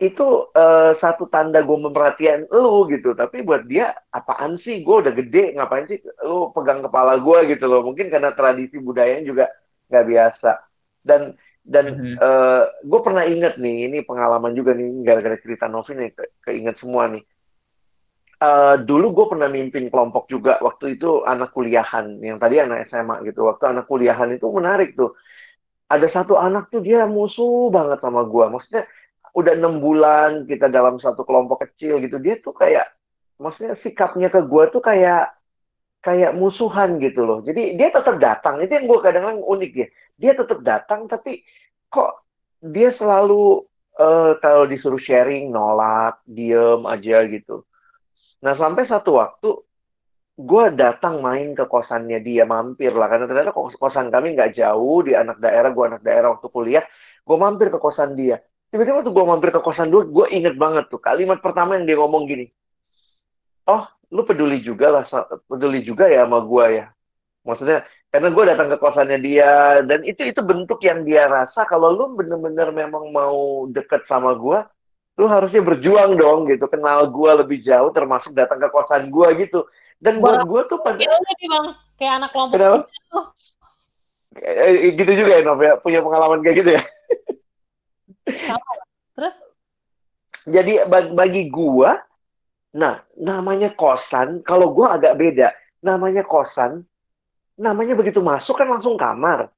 itu 0.00 0.48
uh, 0.56 0.96
satu 0.96 1.28
tanda 1.28 1.60
gue 1.60 1.76
memperhatikan 1.76 2.48
lu 2.48 2.88
gitu. 2.88 3.12
Tapi 3.12 3.44
buat 3.44 3.68
dia 3.68 3.92
apaan 4.08 4.56
sih? 4.64 4.80
Gue 4.80 5.04
udah 5.04 5.12
gede 5.12 5.52
ngapain 5.52 5.84
sih 5.92 6.00
lu 6.24 6.48
pegang 6.56 6.80
kepala 6.80 7.20
gue 7.20 7.38
gitu 7.52 7.68
loh. 7.68 7.84
Mungkin 7.84 8.08
karena 8.08 8.32
tradisi 8.32 8.80
budayanya 8.80 9.28
juga 9.28 9.44
nggak 9.92 10.06
biasa. 10.08 10.50
Dan 11.04 11.36
dan 11.60 11.84
mm 11.92 11.96
-hmm. 12.00 12.14
uh, 12.16 12.24
eh, 12.24 12.62
gue 12.80 13.00
pernah 13.04 13.24
inget 13.28 13.60
nih 13.60 13.92
ini 13.92 13.98
pengalaman 14.08 14.56
juga 14.56 14.72
nih 14.72 15.04
gara-gara 15.04 15.36
cerita 15.36 15.68
Novi 15.68 15.92
nih 15.92 16.10
ke 16.16 16.24
keinget 16.48 16.80
semua 16.80 17.04
nih 17.12 17.20
uh, 18.40 18.74
dulu 18.80 19.06
gue 19.12 19.26
pernah 19.36 19.48
mimpin 19.52 19.92
kelompok 19.92 20.26
juga 20.32 20.56
waktu 20.64 20.96
itu 20.98 21.22
anak 21.28 21.52
kuliahan 21.52 22.18
yang 22.24 22.40
tadi 22.40 22.58
anak 22.58 22.88
SMA 22.88 23.22
gitu. 23.28 23.46
Waktu 23.46 23.64
anak 23.70 23.84
kuliahan 23.86 24.32
itu 24.34 24.48
menarik 24.48 24.96
tuh. 24.96 25.14
Ada 25.90 26.06
satu 26.10 26.38
anak 26.38 26.70
tuh 26.70 26.80
dia 26.80 27.04
musuh 27.04 27.66
banget 27.68 27.98
sama 27.98 28.22
gue 28.22 28.46
maksudnya 28.46 28.86
udah 29.34 29.52
enam 29.58 29.82
bulan 29.82 30.46
kita 30.46 30.70
dalam 30.70 31.02
satu 31.02 31.22
kelompok 31.26 31.66
kecil 31.66 32.02
gitu 32.02 32.18
dia 32.18 32.38
tuh 32.42 32.54
kayak 32.54 32.90
maksudnya 33.38 33.74
sikapnya 33.82 34.30
ke 34.30 34.42
gue 34.42 34.64
tuh 34.70 34.82
kayak 34.82 35.34
kayak 36.00 36.32
musuhan 36.32 36.96
gitu 37.02 37.26
loh. 37.26 37.38
Jadi 37.44 37.76
dia 37.76 37.92
tetap 37.92 38.16
datang. 38.22 38.62
Itu 38.62 38.72
yang 38.72 38.86
gue 38.88 38.98
kadang-kadang 39.02 39.42
unik 39.44 39.72
ya. 39.76 39.88
Dia 40.16 40.32
tetap 40.38 40.58
datang 40.64 41.10
tapi 41.10 41.44
kok 41.90 42.22
dia 42.62 42.94
selalu 42.96 43.66
uh, 43.98 44.38
kalau 44.38 44.64
disuruh 44.68 45.00
sharing 45.00 45.50
nolak 45.50 46.22
diem 46.28 46.86
aja 46.86 47.24
gitu 47.26 47.66
nah 48.40 48.56
sampai 48.56 48.88
satu 48.88 49.20
waktu 49.20 49.48
gue 50.40 50.64
datang 50.72 51.20
main 51.20 51.52
ke 51.52 51.68
kosannya 51.68 52.24
dia 52.24 52.48
mampir 52.48 52.96
lah. 52.96 53.12
Karena 53.12 53.28
ternyata 53.28 53.52
kosan 53.52 54.08
kami 54.08 54.32
nggak 54.32 54.56
jauh 54.56 55.04
di 55.04 55.12
anak 55.12 55.36
daerah 55.36 55.68
gue 55.68 55.84
anak 55.84 56.02
daerah 56.02 56.32
waktu 56.32 56.48
kuliah 56.48 56.84
gue 57.20 57.36
mampir 57.36 57.68
ke 57.68 57.76
kosan 57.76 58.16
dia. 58.16 58.40
Tiba-tiba 58.72 59.04
tuh 59.04 59.12
gue 59.12 59.24
mampir 59.28 59.52
ke 59.52 59.60
kosan 59.60 59.92
dulu 59.92 60.24
gue 60.24 60.26
inget 60.32 60.56
banget 60.56 60.88
tuh 60.88 61.02
kalimat 61.02 61.42
pertama 61.44 61.76
yang 61.76 61.84
dia 61.84 61.98
ngomong 62.00 62.24
gini 62.24 62.48
oh 63.70 63.84
lu 64.10 64.22
peduli 64.26 64.58
juga 64.64 64.86
lah 64.90 65.04
peduli 65.46 65.86
juga 65.86 66.10
ya 66.10 66.26
sama 66.26 66.42
gue 66.42 66.66
ya. 66.82 66.86
Maksudnya 67.40 67.78
karena 68.10 68.28
gue 68.34 68.44
datang 68.44 68.68
ke 68.74 68.76
kosannya 68.82 69.18
dia 69.22 69.80
dan 69.86 70.02
itu 70.02 70.26
itu 70.26 70.40
bentuk 70.42 70.82
yang 70.82 71.06
dia 71.06 71.30
rasa 71.30 71.62
kalau 71.70 71.94
lu 71.94 72.18
bener-bener 72.18 72.74
memang 72.74 73.14
mau 73.14 73.70
deket 73.70 74.02
sama 74.10 74.34
gue 74.34 74.58
lu 75.20 75.28
harusnya 75.28 75.60
berjuang 75.60 76.16
dong 76.16 76.48
gitu 76.48 76.64
kenal 76.72 77.04
gue 77.12 77.30
lebih 77.44 77.60
jauh 77.60 77.92
termasuk 77.92 78.32
datang 78.32 78.56
ke 78.56 78.72
kosan 78.72 79.12
gue 79.12 79.28
gitu 79.44 79.68
dan 80.00 80.16
buat 80.16 80.48
gue 80.48 80.62
tuh 80.72 80.80
pada 80.80 80.96
bang 80.96 81.66
kayak 82.00 82.24
anak 82.24 82.30
kelompok 82.32 82.56
gitu. 82.56 83.20
gitu 84.96 85.12
juga 85.12 85.32
ya 85.36 85.42
Nov 85.44 85.60
ya 85.60 85.76
punya 85.76 86.00
pengalaman 86.00 86.40
kayak 86.40 86.56
gitu 86.64 86.70
ya 86.80 86.82
Terus? 89.16 89.36
Jadi 90.48 90.72
bagi 91.12 91.52
gua, 91.52 92.00
nah 92.72 93.04
namanya 93.20 93.76
kosan, 93.76 94.40
kalau 94.40 94.72
gua 94.72 94.96
agak 94.96 95.20
beda. 95.20 95.52
Namanya 95.84 96.24
kosan, 96.24 96.84
namanya 97.60 97.96
begitu 97.96 98.24
masuk 98.24 98.56
kan 98.56 98.68
langsung 98.68 98.96
kamar. 98.96 99.52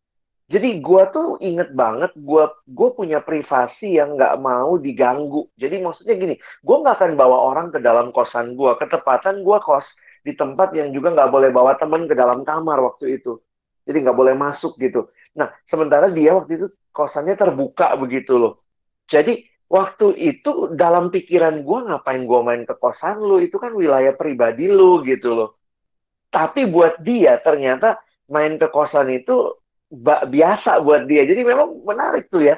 Jadi 0.53 0.85
gua 0.85 1.09
tuh 1.09 1.41
inget 1.41 1.73
banget, 1.73 2.13
gua 2.21 2.53
gue 2.69 2.89
punya 2.93 3.25
privasi 3.25 3.97
yang 3.97 4.21
nggak 4.21 4.37
mau 4.37 4.77
diganggu. 4.77 5.49
Jadi 5.57 5.81
maksudnya 5.81 6.15
gini, 6.21 6.35
gua 6.61 6.85
nggak 6.85 6.97
akan 7.01 7.13
bawa 7.17 7.39
orang 7.49 7.67
ke 7.73 7.81
dalam 7.81 8.13
kosan 8.13 8.53
gua. 8.53 8.77
Ketepatan 8.77 9.41
gua 9.41 9.65
kos 9.65 9.89
di 10.21 10.37
tempat 10.37 10.77
yang 10.77 10.93
juga 10.93 11.17
nggak 11.17 11.33
boleh 11.33 11.49
bawa 11.49 11.81
temen 11.81 12.05
ke 12.05 12.13
dalam 12.13 12.45
kamar 12.45 12.85
waktu 12.85 13.17
itu. 13.17 13.41
Jadi 13.89 14.05
nggak 14.05 14.19
boleh 14.19 14.37
masuk 14.37 14.77
gitu. 14.77 15.09
Nah, 15.41 15.49
sementara 15.73 16.13
dia 16.13 16.37
waktu 16.37 16.61
itu 16.61 16.67
kosannya 16.93 17.35
terbuka 17.41 17.97
begitu 17.97 18.37
loh. 18.37 18.61
Jadi 19.09 19.49
waktu 19.73 20.13
itu 20.21 20.77
dalam 20.77 21.09
pikiran 21.09 21.65
gue 21.65 21.79
ngapain 21.89 22.29
gue 22.29 22.41
main 22.45 22.63
ke 22.69 22.77
kosan 22.77 23.25
lu 23.25 23.41
itu 23.41 23.57
kan 23.57 23.73
wilayah 23.73 24.13
pribadi 24.13 24.69
lu 24.69 25.01
gitu 25.09 25.33
loh. 25.33 25.57
Tapi 26.29 26.69
buat 26.69 27.01
dia 27.01 27.41
ternyata 27.41 27.97
main 28.29 28.61
ke 28.61 28.69
kosan 28.69 29.09
itu 29.17 29.62
biasa 30.29 30.81
buat 30.81 31.05
dia. 31.05 31.29
Jadi 31.29 31.45
memang 31.45 31.85
menarik 31.85 32.33
tuh 32.33 32.41
ya. 32.41 32.57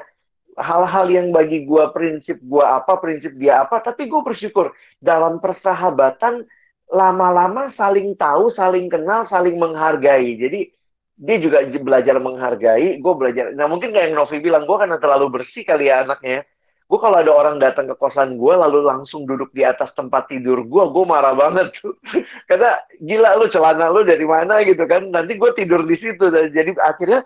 Hal-hal 0.55 1.11
yang 1.11 1.35
bagi 1.35 1.67
gue 1.67 1.83
prinsip 1.91 2.39
gue 2.39 2.63
apa, 2.63 2.95
prinsip 3.03 3.35
dia 3.35 3.67
apa. 3.67 3.83
Tapi 3.83 4.07
gue 4.07 4.21
bersyukur 4.23 4.71
dalam 5.03 5.43
persahabatan 5.43 6.47
lama-lama 6.87 7.75
saling 7.75 8.15
tahu, 8.15 8.55
saling 8.55 8.87
kenal, 8.87 9.27
saling 9.27 9.59
menghargai. 9.59 10.39
Jadi 10.39 10.71
dia 11.15 11.37
juga 11.39 11.63
belajar 11.63 12.15
menghargai, 12.23 12.99
gue 13.03 13.13
belajar. 13.15 13.51
Nah 13.51 13.67
mungkin 13.67 13.91
kayak 13.91 14.11
yang 14.11 14.19
Novi 14.19 14.39
bilang, 14.39 14.63
gue 14.63 14.77
karena 14.79 14.99
terlalu 14.99 15.27
bersih 15.41 15.67
kali 15.67 15.91
ya 15.91 16.07
anaknya. 16.07 16.47
Gue 16.85 17.01
kalau 17.01 17.17
ada 17.17 17.33
orang 17.33 17.57
datang 17.57 17.89
ke 17.89 17.97
kosan 17.97 18.37
gue, 18.37 18.53
lalu 18.53 18.85
langsung 18.85 19.25
duduk 19.25 19.49
di 19.57 19.65
atas 19.65 19.89
tempat 19.97 20.29
tidur 20.29 20.61
gue, 20.61 20.83
gue 20.85 21.05
marah 21.05 21.33
banget 21.33 21.73
tuh. 21.81 21.97
karena 22.49 22.77
gila 23.01 23.41
lu 23.41 23.49
celana 23.49 23.89
lu 23.89 24.05
dari 24.05 24.21
mana 24.21 24.61
gitu 24.61 24.85
kan. 24.85 25.09
Nanti 25.09 25.33
gue 25.33 25.51
tidur 25.57 25.81
di 25.81 25.97
situ. 25.97 26.29
Dan 26.29 26.53
jadi 26.53 26.77
akhirnya 26.77 27.25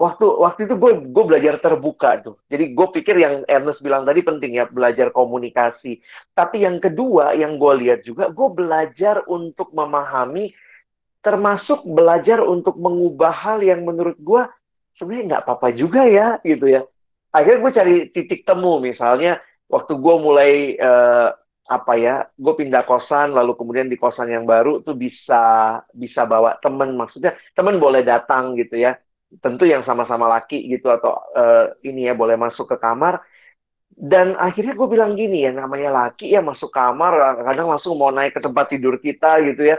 waktu 0.00 0.24
waktu 0.28 0.60
itu 0.68 0.74
gue 0.80 0.92
gue 1.12 1.24
belajar 1.28 1.60
terbuka 1.60 2.24
tuh. 2.24 2.36
Jadi 2.48 2.72
gue 2.72 2.88
pikir 2.96 3.16
yang 3.20 3.44
Ernest 3.44 3.84
bilang 3.84 4.08
tadi 4.08 4.24
penting 4.24 4.56
ya 4.56 4.64
belajar 4.64 5.12
komunikasi. 5.12 6.00
Tapi 6.32 6.64
yang 6.64 6.80
kedua 6.80 7.36
yang 7.36 7.60
gue 7.60 7.72
lihat 7.84 8.00
juga 8.00 8.32
gue 8.32 8.48
belajar 8.48 9.28
untuk 9.28 9.72
memahami 9.76 10.56
termasuk 11.20 11.82
belajar 11.84 12.40
untuk 12.40 12.78
mengubah 12.78 13.34
hal 13.34 13.58
yang 13.60 13.82
menurut 13.82 14.14
gue 14.22 14.42
sebenarnya 14.96 15.24
nggak 15.36 15.42
apa-apa 15.44 15.68
juga 15.76 16.06
ya 16.08 16.40
gitu 16.44 16.64
ya. 16.64 16.82
Akhirnya 17.36 17.58
gue 17.64 17.72
cari 17.78 17.94
titik 18.14 18.40
temu 18.48 18.80
misalnya 18.80 19.30
waktu 19.68 19.92
gue 20.04 20.14
mulai 20.26 20.52
uh, 20.80 21.28
apa 21.66 21.92
ya, 21.98 22.14
gue 22.44 22.54
pindah 22.60 22.82
kosan 22.88 23.34
lalu 23.36 23.52
kemudian 23.58 23.88
di 23.92 23.98
kosan 23.98 24.30
yang 24.30 24.44
baru 24.46 24.80
tuh 24.86 24.94
bisa 24.94 25.42
bisa 25.92 26.22
bawa 26.32 26.56
temen 26.64 26.94
maksudnya 27.00 27.32
temen 27.52 27.76
boleh 27.84 28.00
datang 28.06 28.56
gitu 28.60 28.80
ya. 28.80 28.96
Tentu 29.42 29.68
yang 29.68 29.82
sama-sama 29.88 30.26
laki 30.30 30.56
gitu 30.72 30.88
atau 30.96 31.12
uh, 31.34 31.64
ini 31.84 32.08
ya 32.08 32.14
boleh 32.16 32.36
masuk 32.40 32.66
ke 32.72 32.76
kamar. 32.80 33.20
Dan 33.96 34.36
akhirnya 34.36 34.72
gue 34.78 34.88
bilang 34.94 35.12
gini 35.20 35.44
ya 35.46 35.50
namanya 35.52 35.90
laki 36.04 36.28
ya 36.34 36.40
masuk 36.44 36.68
kamar 36.72 37.12
kadang 37.48 37.68
langsung 37.72 37.96
mau 37.96 38.12
naik 38.12 38.36
ke 38.36 38.40
tempat 38.44 38.68
tidur 38.72 39.00
kita 39.00 39.40
gitu 39.40 39.62
ya 39.72 39.76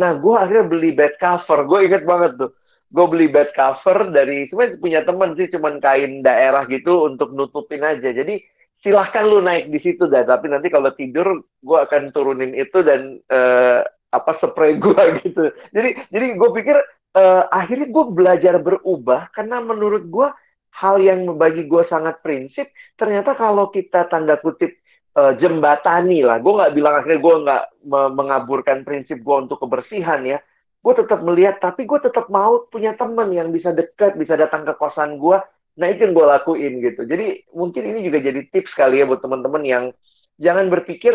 Nah, 0.00 0.10
gue 0.22 0.34
akhirnya 0.38 0.64
beli 0.70 0.88
bed 0.98 1.18
cover. 1.22 1.58
Gue 1.66 1.78
inget 1.90 2.02
banget 2.06 2.30
tuh. 2.38 2.50
Gue 2.90 3.06
beli 3.06 3.26
bed 3.30 3.54
cover 3.54 4.10
dari, 4.10 4.50
sebenarnya 4.50 4.82
punya 4.82 5.00
temen 5.06 5.30
sih, 5.38 5.46
cuman 5.50 5.78
kain 5.78 6.26
daerah 6.26 6.66
gitu 6.66 7.06
untuk 7.06 7.30
nutupin 7.30 7.86
aja. 7.86 8.10
Jadi, 8.10 8.42
silahkan 8.82 9.24
lu 9.28 9.38
naik 9.40 9.70
di 9.70 9.78
situ 9.78 10.10
dah. 10.10 10.26
Tapi 10.26 10.50
nanti 10.50 10.68
kalau 10.68 10.90
tidur, 10.98 11.46
gue 11.62 11.78
akan 11.78 12.10
turunin 12.10 12.52
itu 12.56 12.82
dan 12.82 13.22
uh, 13.30 13.86
apa 14.10 14.32
spray 14.42 14.76
gue 14.82 15.02
gitu. 15.22 15.54
Jadi, 15.70 15.90
jadi 16.10 16.26
gue 16.34 16.50
pikir 16.50 16.76
uh, 17.14 17.42
akhirnya 17.54 17.88
gue 17.90 18.04
belajar 18.10 18.54
berubah 18.58 19.30
karena 19.34 19.62
menurut 19.62 20.06
gue 20.10 20.28
hal 20.70 20.96
yang 21.02 21.26
bagi 21.36 21.66
gue 21.66 21.82
sangat 21.86 22.18
prinsip. 22.24 22.70
Ternyata 22.96 23.36
kalau 23.36 23.68
kita 23.70 24.06
tanda 24.10 24.38
kutip 24.38 24.80
uh, 25.18 25.34
jembatani 25.36 26.22
lah. 26.22 26.38
Gue 26.38 26.58
nggak 26.58 26.74
bilang 26.74 26.94
akhirnya 27.00 27.20
gue 27.20 27.34
nggak 27.46 27.64
mengaburkan 28.16 28.78
prinsip 28.86 29.20
gue 29.20 29.36
untuk 29.36 29.58
kebersihan 29.62 30.22
ya. 30.24 30.38
Gue 30.80 30.94
tetap 30.96 31.20
melihat, 31.20 31.60
tapi 31.60 31.84
gue 31.84 32.00
tetap 32.00 32.32
mau 32.32 32.64
punya 32.72 32.96
temen 32.96 33.28
yang 33.36 33.52
bisa 33.52 33.70
dekat, 33.76 34.16
bisa 34.16 34.36
datang 34.36 34.64
ke 34.64 34.72
kosan 34.80 35.20
gue. 35.20 35.36
Nah 35.76 35.86
itu 35.92 36.08
yang 36.08 36.16
gue 36.16 36.26
lakuin 36.26 36.72
gitu. 36.80 37.04
Jadi 37.04 37.52
mungkin 37.52 37.82
ini 37.84 38.00
juga 38.04 38.18
jadi 38.24 38.40
tips 38.48 38.72
kali 38.72 39.00
ya 39.00 39.08
buat 39.08 39.20
teman-teman 39.20 39.62
yang 39.64 39.84
jangan 40.40 40.72
berpikir 40.72 41.12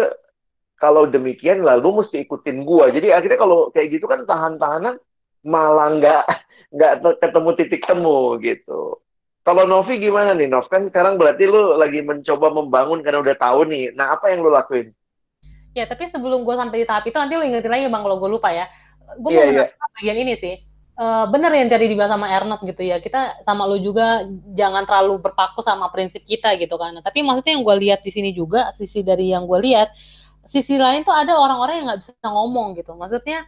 kalau 0.78 1.10
demikian 1.10 1.66
lalu 1.66 2.06
mesti 2.06 2.24
ikutin 2.24 2.62
gue. 2.62 2.86
Jadi 2.94 3.08
akhirnya 3.10 3.40
kalau 3.42 3.74
kayak 3.74 3.98
gitu 3.98 4.06
kan 4.06 4.24
tahan-tahanan 4.30 5.02
malah 5.46 5.90
nggak 5.98 6.24
nggak 6.76 6.94
ketemu 7.22 7.50
titik 7.58 7.82
temu 7.90 8.38
gitu. 8.42 9.02
Kalau 9.46 9.70
Novi 9.70 10.02
gimana 10.02 10.34
nih, 10.34 10.50
Nov? 10.50 10.66
Kan 10.74 10.90
sekarang 10.90 11.22
berarti 11.22 11.46
lu 11.46 11.78
lagi 11.78 12.02
mencoba 12.02 12.50
membangun 12.50 13.06
karena 13.06 13.22
udah 13.22 13.38
tahu 13.38 13.70
nih. 13.70 13.94
Nah, 13.94 14.18
apa 14.18 14.34
yang 14.34 14.42
lu 14.42 14.50
lakuin? 14.50 14.90
Ya, 15.78 15.86
tapi 15.86 16.10
sebelum 16.10 16.42
gue 16.42 16.56
sampai 16.58 16.82
di 16.82 16.88
tahap 16.90 17.06
itu, 17.06 17.14
nanti 17.14 17.38
lu 17.38 17.46
ingetin 17.46 17.70
lagi 17.70 17.86
Bang 17.86 18.02
kalau 18.02 18.18
gue 18.18 18.26
lupa 18.26 18.50
ya. 18.50 18.66
Gue 19.22 19.32
yeah, 19.34 19.46
mau 19.48 19.66
yeah. 19.66 19.70
bagian 20.02 20.18
ini 20.22 20.34
sih. 20.38 20.56
Uh, 20.96 21.28
bener 21.28 21.52
yang 21.52 21.68
tadi 21.68 21.92
dibilang 21.92 22.08
sama 22.08 22.32
Ernest 22.32 22.64
gitu 22.64 22.80
ya. 22.80 23.04
Kita 23.04 23.44
sama 23.44 23.68
lu 23.68 23.78
juga 23.84 24.24
jangan 24.56 24.88
terlalu 24.88 25.20
berpaku 25.20 25.60
sama 25.60 25.92
prinsip 25.92 26.24
kita 26.24 26.56
gitu 26.56 26.80
kan. 26.80 26.96
Tapi 27.04 27.20
maksudnya 27.20 27.60
yang 27.60 27.64
gue 27.68 27.76
lihat 27.84 28.00
di 28.00 28.12
sini 28.16 28.32
juga, 28.32 28.72
sisi 28.72 29.04
dari 29.04 29.36
yang 29.36 29.44
gue 29.44 29.60
lihat, 29.60 29.92
sisi 30.48 30.80
lain 30.80 31.04
tuh 31.04 31.12
ada 31.12 31.36
orang-orang 31.36 31.84
yang 31.84 31.86
nggak 31.92 32.02
bisa 32.06 32.30
ngomong 32.32 32.80
gitu. 32.80 32.96
Maksudnya 32.96 33.44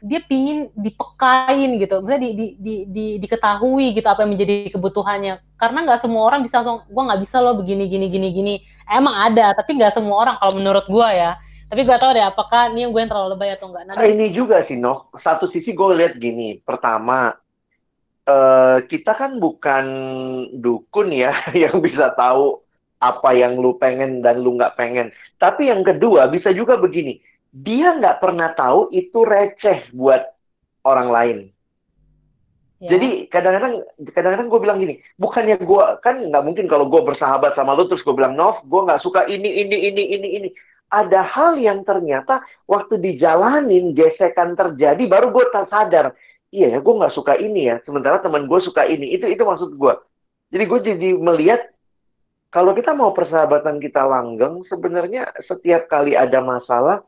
dia 0.00 0.20
pingin 0.24 0.72
dipekain 0.72 1.76
gitu, 1.76 2.00
misalnya 2.00 2.24
di, 2.24 2.30
di, 2.32 2.46
di, 2.56 2.74
di, 2.88 3.06
diketahui 3.20 3.92
gitu 3.92 4.08
apa 4.08 4.24
yang 4.24 4.32
menjadi 4.32 4.72
kebutuhannya. 4.72 5.44
Karena 5.60 5.78
nggak 5.84 6.00
semua 6.00 6.24
orang 6.24 6.40
bisa 6.40 6.64
langsung, 6.64 6.88
gue 6.88 7.02
nggak 7.04 7.20
bisa 7.20 7.36
loh 7.44 7.52
begini 7.52 7.84
gini 7.84 8.08
gini 8.08 8.28
gini. 8.32 8.54
Emang 8.88 9.12
ada, 9.12 9.52
tapi 9.52 9.76
nggak 9.76 9.92
semua 9.92 10.16
orang 10.24 10.40
kalau 10.40 10.56
menurut 10.56 10.88
gue 10.88 11.08
ya. 11.12 11.36
Tapi 11.70 11.80
gue 11.86 11.98
tau 12.02 12.10
deh 12.10 12.26
apakah 12.26 12.74
ini 12.74 12.90
gue 12.90 13.00
yang 13.00 13.10
terlalu 13.10 13.38
lebay 13.38 13.54
atau 13.54 13.70
enggak. 13.70 13.94
Nah, 13.94 14.02
ini 14.02 14.34
juga 14.34 14.66
sih, 14.66 14.74
Noh. 14.74 15.06
Satu 15.22 15.46
sisi 15.54 15.70
gue 15.70 15.88
lihat 15.94 16.18
gini. 16.18 16.58
Pertama, 16.58 17.30
uh, 18.26 18.82
kita 18.90 19.14
kan 19.14 19.38
bukan 19.38 19.86
dukun 20.58 21.14
ya 21.14 21.30
yang 21.62 21.78
bisa 21.78 22.10
tahu 22.18 22.58
apa 22.98 23.32
yang 23.32 23.56
lu 23.62 23.78
pengen 23.78 24.18
dan 24.20 24.42
lu 24.42 24.58
nggak 24.58 24.74
pengen. 24.74 25.14
Tapi 25.38 25.70
yang 25.70 25.86
kedua 25.86 26.26
bisa 26.26 26.50
juga 26.50 26.74
begini 26.74 27.22
dia 27.50 27.98
nggak 27.98 28.22
pernah 28.22 28.54
tahu 28.54 28.94
itu 28.94 29.26
receh 29.26 29.90
buat 29.94 30.22
orang 30.86 31.08
lain. 31.10 31.38
Ya. 32.80 32.96
Jadi 32.96 33.28
kadang-kadang 33.28 33.84
kadang-kadang 34.16 34.48
gue 34.48 34.60
bilang 34.62 34.78
gini, 34.80 34.94
bukannya 35.20 35.60
gue 35.60 35.84
kan 36.00 36.16
nggak 36.16 36.44
mungkin 36.46 36.64
kalau 36.64 36.88
gue 36.88 37.02
bersahabat 37.04 37.52
sama 37.52 37.76
lu 37.76 37.84
terus 37.90 38.00
gue 38.00 38.14
bilang 38.16 38.32
Nov, 38.38 38.64
gue 38.64 38.80
nggak 38.80 39.04
suka 39.04 39.28
ini 39.28 39.66
ini 39.66 39.76
ini 39.92 40.02
ini 40.16 40.28
ini. 40.40 40.48
Ada 40.90 41.22
hal 41.22 41.56
yang 41.62 41.86
ternyata 41.86 42.42
waktu 42.66 42.98
dijalanin 42.98 43.94
gesekan 43.94 44.58
terjadi 44.58 45.00
baru 45.06 45.30
gue 45.30 45.46
tersadar, 45.54 46.18
iya 46.50 46.74
ya 46.74 46.78
gue 46.82 46.94
nggak 46.98 47.14
suka 47.14 47.38
ini 47.38 47.70
ya. 47.70 47.78
Sementara 47.86 48.18
teman 48.18 48.50
gue 48.50 48.60
suka 48.60 48.84
ini. 48.90 49.14
Itu 49.14 49.30
itu 49.30 49.42
maksud 49.46 49.78
gue. 49.78 49.94
Jadi 50.50 50.64
gue 50.66 50.80
jadi 50.82 51.08
melihat 51.14 51.62
kalau 52.50 52.74
kita 52.74 52.90
mau 52.90 53.14
persahabatan 53.14 53.78
kita 53.78 54.02
langgeng, 54.02 54.66
sebenarnya 54.66 55.30
setiap 55.46 55.86
kali 55.86 56.18
ada 56.18 56.42
masalah 56.42 57.06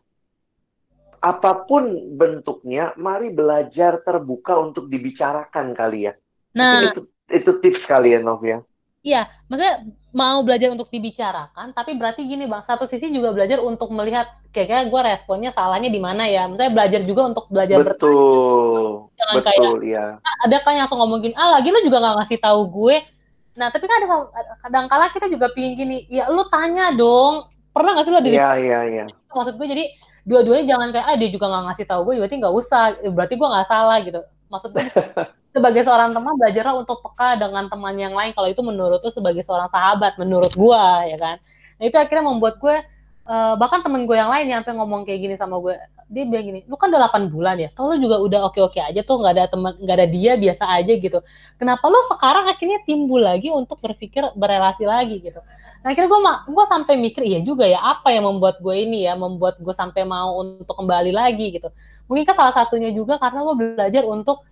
apa 1.23 1.67
pun 1.67 2.15
bentuknya, 2.19 2.95
mari 2.99 3.31
belajar 3.31 4.03
terbuka 4.07 4.59
untuk 4.59 4.87
dibicarakan 4.87 5.75
kali 5.75 6.11
ya. 6.11 6.15
Nah, 6.55 6.91
itu, 6.91 7.07
itu 7.31 7.51
tips 7.63 7.83
kali 7.87 8.15
ya, 8.15 8.23
Nov 8.23 8.43
ya. 8.43 8.63
Iya, 9.03 9.27
maksudnya 9.51 9.83
mau 10.15 10.47
belajar 10.47 10.71
untuk 10.71 10.87
dibicarakan, 10.87 11.75
tapi 11.75 11.99
berarti 11.99 12.23
gini 12.23 12.47
bang, 12.47 12.63
satu 12.63 12.87
sisi 12.87 13.11
juga 13.11 13.35
belajar 13.35 13.59
untuk 13.59 13.91
melihat 13.91 14.31
kayaknya 14.55 14.87
gue 14.87 15.01
responnya 15.03 15.51
salahnya 15.51 15.91
di 15.91 15.99
mana 15.99 16.23
ya. 16.31 16.47
Misalnya 16.47 16.71
belajar 16.71 17.01
juga 17.03 17.35
untuk 17.35 17.51
belajar 17.51 17.83
betul, 17.83 19.11
Jangan 19.19 19.35
betul, 19.43 19.83
kayak, 19.83 19.91
ya. 19.91 20.05
ada 20.23 20.57
kan 20.63 20.79
yang 20.79 20.87
langsung 20.87 21.03
ngomongin, 21.03 21.35
ah 21.35 21.59
lagi 21.59 21.75
lu 21.75 21.83
juga 21.83 21.99
nggak 21.99 22.15
ngasih 22.23 22.39
tahu 22.39 22.61
gue. 22.71 22.97
Nah, 23.59 23.69
tapi 23.75 23.85
kan 23.91 23.97
ada 23.99 24.07
kadang 24.63 24.87
kala 24.87 25.11
kita 25.11 25.27
juga 25.27 25.51
pingin 25.51 25.75
gini, 25.75 26.07
ya 26.07 26.31
lu 26.31 26.47
tanya 26.47 26.95
dong, 26.95 27.51
pernah 27.75 27.99
nggak 27.99 28.07
sih 28.07 28.13
lo 28.15 28.23
dari? 28.23 28.39
Iya, 28.39 28.51
iya, 28.55 28.81
iya. 28.87 29.05
Maksud 29.35 29.59
gue 29.59 29.67
jadi 29.67 29.85
dua-duanya 30.23 30.79
jangan 30.79 30.89
kayak 30.95 31.07
ah 31.11 31.17
dia 31.19 31.31
juga 31.35 31.51
nggak 31.51 31.65
ngasih 31.67 31.87
tahu 31.91 32.01
gue 32.07 32.15
berarti 32.23 32.37
nggak 32.39 32.55
usah 32.55 32.95
berarti 33.11 33.35
gue 33.35 33.49
nggak 33.51 33.67
salah 33.67 33.99
gitu 34.07 34.23
maksudnya 34.53 34.93
sebagai 35.57 35.83
seorang 35.89 36.13
teman 36.13 36.37
belajarlah 36.37 36.77
untuk 36.77 37.01
peka 37.01 37.41
dengan 37.41 37.73
teman 37.73 37.97
yang 37.97 38.13
lain. 38.13 38.37
Kalau 38.37 38.49
itu 38.53 38.61
menurut 38.61 39.01
tuh 39.01 39.09
sebagai 39.09 39.41
seorang 39.41 39.73
sahabat 39.73 40.21
menurut 40.21 40.53
gue 40.53 40.85
ya 41.09 41.17
kan? 41.17 41.37
Nah 41.81 41.85
itu 41.89 41.97
akhirnya 41.97 42.29
membuat 42.29 42.61
gue 42.61 42.77
uh, 43.27 43.55
bahkan 43.59 43.81
temen 43.83 44.07
gue 44.07 44.17
yang 44.17 44.31
lain 44.31 44.47
yang 44.51 44.63
ngomong 44.65 45.07
kayak 45.07 45.21
gini 45.23 45.35
sama 45.39 45.59
gue 45.63 45.75
dia 46.13 46.29
bilang 46.29 46.45
gini 46.45 46.61
lu 46.69 46.77
kan 46.77 46.93
udah 46.93 47.09
8 47.09 47.33
bulan 47.33 47.57
ya? 47.57 47.73
Toh 47.73 47.89
lu 47.89 47.97
juga 47.97 48.21
udah 48.21 48.41
oke 48.53 48.61
oke 48.61 48.77
aja 48.77 49.01
tuh 49.01 49.17
nggak 49.17 49.33
ada 49.33 49.45
teman 49.49 49.73
nggak 49.81 49.97
ada 49.97 50.09
dia 50.13 50.33
biasa 50.37 50.65
aja 50.69 50.93
gitu. 50.93 51.19
Kenapa 51.57 51.85
lu 51.89 51.97
sekarang 52.13 52.45
akhirnya 52.53 52.79
timbul 52.85 53.25
lagi 53.25 53.49
untuk 53.49 53.81
berpikir 53.81 54.29
berelasi 54.37 54.85
lagi 54.85 55.25
gitu? 55.25 55.41
Nah 55.81 55.89
akhirnya 55.89 56.13
gue 56.13 56.21
gue 56.53 56.65
sampai 56.69 56.95
mikir 57.01 57.23
iya 57.25 57.41
juga 57.41 57.65
ya 57.65 57.81
apa 57.81 58.13
yang 58.13 58.29
membuat 58.29 58.61
gue 58.61 58.77
ini 58.77 59.09
ya 59.09 59.17
membuat 59.17 59.57
gue 59.57 59.73
sampai 59.73 60.05
mau 60.05 60.37
untuk 60.45 60.77
kembali 60.77 61.17
lagi 61.17 61.57
gitu. 61.57 61.73
Mungkin 62.13 62.29
kan 62.29 62.37
salah 62.37 62.55
satunya 62.55 62.93
juga 62.93 63.17
karena 63.17 63.41
gue 63.49 63.55
belajar 63.57 64.03
untuk 64.05 64.45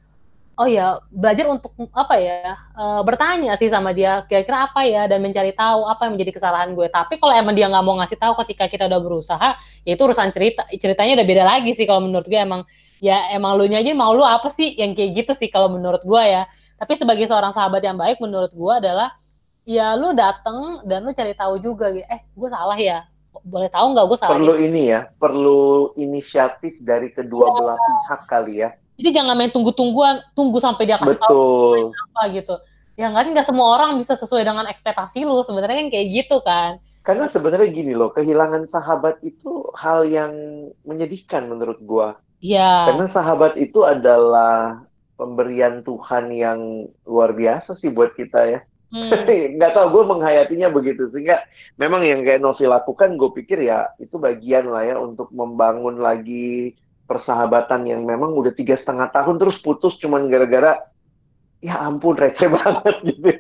oh 0.60 0.68
ya 0.68 1.00
belajar 1.08 1.48
untuk 1.48 1.72
apa 1.96 2.20
ya 2.20 2.52
uh, 2.76 3.00
bertanya 3.00 3.56
sih 3.56 3.72
sama 3.72 3.96
dia 3.96 4.28
kira-kira 4.28 4.68
apa 4.68 4.84
ya? 4.84 5.08
Dan 5.08 5.24
mencari 5.24 5.56
tahu 5.56 5.88
apa 5.88 6.04
yang 6.04 6.20
menjadi 6.20 6.36
kesalahan 6.36 6.76
gue. 6.76 6.84
Tapi 6.92 7.16
kalau 7.16 7.32
emang 7.32 7.56
dia 7.56 7.72
nggak 7.72 7.80
mau 7.80 7.96
ngasih 7.96 8.20
tahu 8.20 8.36
ketika 8.44 8.68
kita 8.68 8.84
udah 8.84 9.00
berusaha 9.00 9.56
ya 9.88 9.96
itu 9.96 10.02
urusan 10.04 10.28
cerita 10.36 10.68
ceritanya 10.76 11.16
udah 11.16 11.26
beda 11.26 11.44
lagi 11.48 11.72
sih 11.72 11.88
kalau 11.88 12.04
menurut 12.04 12.28
gue. 12.28 12.36
Emang 12.36 12.68
ya 13.00 13.32
emang 13.32 13.56
lu 13.56 13.64
aja 13.64 13.88
mau 13.96 14.12
lu 14.12 14.20
apa 14.20 14.52
sih 14.52 14.76
yang 14.76 14.92
kayak 14.92 15.24
gitu 15.24 15.32
sih 15.32 15.48
kalau 15.48 15.72
menurut 15.72 16.04
gue 16.04 16.22
ya. 16.28 16.44
Tapi 16.76 16.92
sebagai 17.00 17.24
seorang 17.24 17.56
sahabat 17.56 17.80
yang 17.80 17.96
baik 17.96 18.20
menurut 18.20 18.52
gue 18.52 18.72
adalah 18.76 19.16
ya 19.64 19.96
lu 19.96 20.12
dateng 20.12 20.84
dan 20.84 21.08
lu 21.08 21.16
cari 21.16 21.32
tahu 21.32 21.56
juga 21.56 21.88
eh 21.88 22.20
gue 22.36 22.48
salah 22.52 22.76
ya? 22.76 23.08
Boleh 23.40 23.72
tahu 23.72 23.96
nggak 23.96 24.06
gue 24.12 24.18
salah 24.20 24.36
perlu 24.36 24.60
ini 24.60 24.92
ya 24.92 25.08
perlu 25.16 25.96
inisiatif 25.96 26.76
dari 26.84 27.08
kedua 27.08 27.48
ya. 27.48 27.52
belah 27.56 27.78
pihak 27.80 28.22
kali 28.28 28.54
ya 28.60 28.68
jadi 29.00 29.24
jangan 29.24 29.32
main 29.32 29.48
tunggu-tungguan, 29.48 30.20
tunggu 30.36 30.60
sampai 30.60 30.84
dia 30.84 31.00
kasih 31.00 31.16
tahu 31.16 31.88
apa 31.88 32.22
gitu. 32.36 32.54
Ya 33.00 33.08
nggak 33.08 33.32
nggak 33.32 33.48
semua 33.48 33.80
orang 33.80 33.96
bisa 33.96 34.12
sesuai 34.12 34.44
dengan 34.44 34.68
ekspektasi 34.68 35.24
lu. 35.24 35.40
Sebenarnya 35.40 35.80
kan 35.80 35.88
kayak 35.88 36.06
gitu 36.12 36.36
kan. 36.44 36.76
Karena 37.00 37.32
sebenarnya 37.32 37.72
gini 37.72 37.96
loh, 37.96 38.12
kehilangan 38.12 38.68
sahabat 38.68 39.24
itu 39.24 39.72
hal 39.72 40.04
yang 40.04 40.32
menyedihkan 40.84 41.48
menurut 41.48 41.80
gua. 41.80 42.20
Iya. 42.44 42.92
Karena 42.92 43.08
sahabat 43.08 43.56
itu 43.56 43.88
adalah 43.88 44.84
pemberian 45.16 45.80
Tuhan 45.80 46.28
yang 46.36 46.88
luar 47.08 47.32
biasa 47.32 47.80
sih 47.80 47.88
buat 47.88 48.12
kita 48.12 48.40
ya. 48.52 48.60
Hmm. 48.92 49.06
nggak 49.56 49.72
tahu 49.72 49.86
gue 49.96 50.04
menghayatinya 50.12 50.68
begitu 50.68 51.06
sehingga 51.14 51.46
memang 51.78 52.02
yang 52.02 52.26
kayak 52.26 52.42
Novi 52.42 52.66
lakukan 52.66 53.14
gue 53.14 53.30
pikir 53.38 53.62
ya 53.62 53.86
itu 54.02 54.18
bagian 54.18 54.66
lah 54.66 54.82
ya 54.82 54.98
untuk 54.98 55.30
membangun 55.30 56.02
lagi 56.02 56.74
persahabatan 57.10 57.90
yang 57.90 58.06
memang 58.06 58.30
udah 58.38 58.54
tiga 58.54 58.78
setengah 58.78 59.10
tahun 59.10 59.42
terus 59.42 59.58
putus 59.58 59.98
cuman 59.98 60.30
gara-gara 60.30 60.78
ya 61.58 61.74
ampun 61.82 62.14
receh 62.14 62.46
banget 62.54 62.94
gitu. 63.02 63.34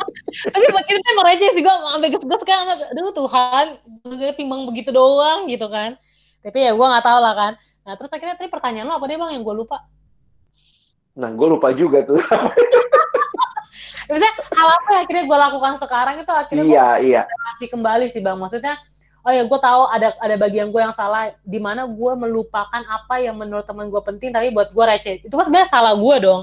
Tapi 0.50 0.66
makin 0.74 0.98
emang 0.98 1.26
receh 1.30 1.50
sih 1.54 1.62
gue 1.62 1.70
sampai 1.70 2.10
ges-ges 2.10 2.42
kan 2.42 2.66
aduh 2.66 3.14
Tuhan 3.14 3.66
gue 4.02 4.34
timbang 4.34 4.66
begitu 4.66 4.90
doang 4.90 5.46
gitu 5.46 5.70
kan. 5.70 5.94
Tapi 6.42 6.58
ya 6.58 6.74
gue 6.74 6.82
nggak 6.82 7.06
tahu 7.06 7.18
lah 7.22 7.34
kan. 7.38 7.52
Nah 7.86 7.94
terus 7.94 8.10
akhirnya 8.10 8.34
tadi 8.34 8.50
pertanyaan 8.50 8.90
lo 8.90 8.98
apa 8.98 9.06
deh 9.06 9.14
bang 9.14 9.38
yang 9.38 9.46
gue 9.46 9.54
lupa? 9.54 9.86
Nah 11.14 11.30
gue 11.30 11.46
lupa 11.46 11.70
juga 11.70 12.02
tuh. 12.02 12.18
Misalnya 14.10 14.34
hal 14.34 14.68
apa 14.74 14.88
yang 14.90 15.02
akhirnya 15.06 15.24
gue 15.30 15.38
lakukan 15.38 15.74
sekarang 15.78 16.14
itu 16.18 16.32
akhirnya 16.34 16.64
iya, 16.66 16.88
gue 16.98 17.06
iya. 17.62 17.70
kembali 17.70 18.10
sih 18.10 18.18
bang. 18.18 18.34
Maksudnya 18.34 18.74
oh 19.20 19.32
ya 19.32 19.42
gue 19.44 19.58
tahu 19.60 19.82
ada 19.92 20.16
ada 20.16 20.34
bagian 20.40 20.72
gue 20.72 20.80
yang 20.80 20.96
salah 20.96 21.32
di 21.44 21.60
mana 21.60 21.84
gue 21.84 22.12
melupakan 22.16 22.82
apa 22.88 23.20
yang 23.20 23.36
menurut 23.36 23.68
teman 23.68 23.92
gue 23.92 24.02
penting 24.04 24.32
tapi 24.32 24.48
buat 24.52 24.72
gue 24.72 24.84
receh. 24.84 25.14
Itu 25.24 25.34
kan 25.36 25.44
sebenarnya 25.48 25.68
salah 25.68 25.92
gue 25.92 26.16
dong. 26.24 26.42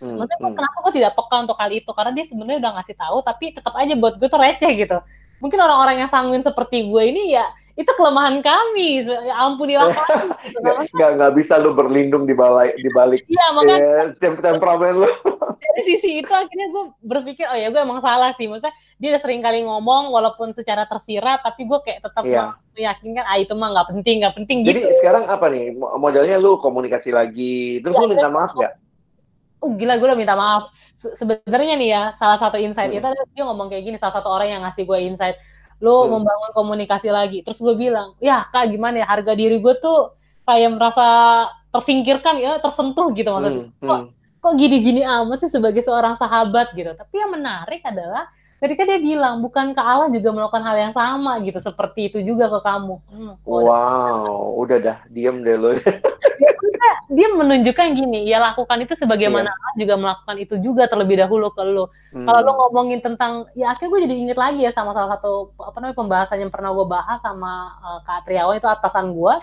Hmm, 0.00 0.20
maksudnya 0.20 0.38
hmm. 0.40 0.56
kenapa 0.56 0.76
gue 0.88 0.92
tidak 1.00 1.12
peka 1.16 1.36
untuk 1.44 1.56
kali 1.56 1.74
itu? 1.84 1.90
Karena 1.92 2.12
dia 2.16 2.24
sebenarnya 2.24 2.58
udah 2.64 2.72
ngasih 2.80 2.96
tahu 2.96 3.16
tapi 3.20 3.44
tetap 3.52 3.74
aja 3.76 3.94
buat 3.96 4.14
gue 4.16 4.28
tuh 4.28 4.40
receh 4.40 4.72
gitu. 4.74 4.98
Mungkin 5.42 5.58
orang-orang 5.60 5.96
yang 6.00 6.10
sanguin 6.10 6.40
seperti 6.40 6.88
gue 6.88 7.02
ini 7.04 7.36
ya 7.36 7.44
itu 7.74 7.90
kelemahan 7.98 8.38
kami 8.38 9.02
ya 9.02 9.34
ampunilah 9.50 9.90
kami 9.90 10.30
gitu. 10.46 10.58
nggak 10.94 11.10
nggak 11.18 11.32
bisa 11.34 11.58
lu 11.58 11.74
berlindung 11.74 12.22
di 12.22 12.30
balik 12.30 12.78
di 12.78 12.90
balik 12.94 13.26
iya 13.26 13.46
makanya 13.50 14.14
ya, 14.14 14.30
temperamen 14.38 14.94
lu 15.02 15.10
dari 15.62 15.82
sisi 15.82 16.22
itu 16.22 16.30
akhirnya 16.30 16.70
gue 16.70 16.84
berpikir 17.02 17.50
oh 17.50 17.58
ya 17.58 17.74
gue 17.74 17.82
emang 17.82 17.98
salah 17.98 18.30
sih 18.38 18.46
maksudnya 18.46 18.70
dia 19.02 19.08
udah 19.10 19.22
sering 19.26 19.42
kali 19.42 19.66
ngomong 19.66 20.14
walaupun 20.14 20.54
secara 20.54 20.86
tersirat 20.86 21.42
tapi 21.42 21.66
gue 21.66 21.78
kayak 21.82 22.06
tetap 22.06 22.22
iya. 22.22 22.54
meyakinkan 22.78 23.24
ah 23.26 23.38
itu 23.42 23.54
mah 23.58 23.74
nggak 23.74 23.88
penting 23.90 24.16
nggak 24.22 24.34
penting 24.38 24.58
jadi 24.62 24.78
gitu. 24.78 24.94
sekarang 25.02 25.26
apa 25.26 25.46
nih 25.50 25.74
modelnya 25.74 26.38
lu 26.38 26.62
komunikasi 26.62 27.10
lagi 27.10 27.82
terus 27.82 27.98
ya, 27.98 28.00
lu 28.06 28.14
minta 28.14 28.30
maaf 28.30 28.54
nggak 28.54 28.74
oh 29.66 29.70
gila 29.74 29.98
gue 29.98 30.06
udah 30.06 30.18
minta 30.18 30.36
maaf 30.38 30.70
Se 30.94 31.10
sebenarnya 31.18 31.74
nih 31.74 31.88
ya 31.90 32.02
salah 32.20 32.38
satu 32.38 32.54
insight 32.54 32.94
hmm. 32.94 33.02
itu 33.02 33.08
dia 33.34 33.44
ngomong 33.44 33.66
kayak 33.66 33.82
gini 33.82 33.96
salah 33.98 34.14
satu 34.14 34.30
orang 34.30 34.46
yang 34.46 34.62
ngasih 34.62 34.86
gue 34.86 34.98
insight 35.10 35.36
lo 35.84 36.08
hmm. 36.08 36.16
membangun 36.16 36.50
komunikasi 36.56 37.12
lagi 37.12 37.44
terus 37.44 37.60
gue 37.60 37.76
bilang 37.76 38.16
ya 38.16 38.48
kak 38.48 38.72
gimana 38.72 39.04
ya 39.04 39.06
harga 39.06 39.36
diri 39.36 39.60
gue 39.60 39.74
tuh 39.76 40.16
kayak 40.48 40.80
merasa 40.80 41.06
tersingkirkan 41.68 42.40
ya 42.40 42.56
tersentuh 42.64 43.12
gitu 43.12 43.28
maksudnya 43.28 43.68
hmm. 43.68 43.84
kok 43.84 44.00
hmm. 44.00 44.08
kok 44.40 44.54
gini-gini 44.56 45.04
amat 45.04 45.44
sih 45.44 45.52
sebagai 45.52 45.84
seorang 45.84 46.16
sahabat 46.16 46.72
gitu 46.72 46.96
tapi 46.96 47.20
yang 47.20 47.36
menarik 47.36 47.84
adalah 47.84 48.32
ketika 48.64 48.88
dia 48.88 48.96
bilang 48.96 49.44
bukan 49.44 49.76
ke 49.76 49.82
Allah 49.84 50.08
juga 50.08 50.32
melakukan 50.32 50.64
hal 50.64 50.76
yang 50.88 50.94
sama 50.96 51.36
gitu 51.44 51.60
seperti 51.60 52.08
itu 52.08 52.18
juga 52.24 52.48
ke 52.48 52.60
kamu 52.64 52.96
hmm, 53.12 53.32
wow 53.44 54.56
udah 54.64 54.78
dah 54.80 54.98
diem 55.12 55.44
deh 55.44 55.56
lo 55.60 55.76
dia 57.08 57.28
menunjukkan 57.30 57.86
gini, 57.94 58.28
ya 58.28 58.40
lakukan 58.40 58.80
itu 58.80 58.96
sebagaimana 58.96 59.48
yeah. 59.48 59.56
Allah 59.56 59.74
juga 59.76 59.94
melakukan 60.00 60.36
itu 60.40 60.54
juga 60.60 60.84
terlebih 60.88 61.20
dahulu 61.20 61.52
ke 61.52 61.62
lo. 61.64 61.92
Hmm. 62.12 62.26
Kalau 62.26 62.40
lo 62.44 62.52
ngomongin 62.64 63.00
tentang, 63.04 63.48
ya 63.52 63.72
akhirnya 63.72 63.90
gue 63.92 64.00
jadi 64.08 64.14
inget 64.14 64.38
lagi 64.38 64.60
ya 64.64 64.72
sama 64.72 64.92
salah 64.96 65.16
satu 65.16 65.52
apa 65.60 65.76
namanya 65.80 65.96
pembahasan 65.96 66.38
yang 66.44 66.52
pernah 66.52 66.72
gue 66.72 66.86
bahas 66.88 67.18
sama 67.20 67.76
uh, 67.80 68.00
Kak 68.04 68.28
Triawan 68.28 68.56
itu 68.56 68.68
atasan 68.68 69.12
gue. 69.12 69.34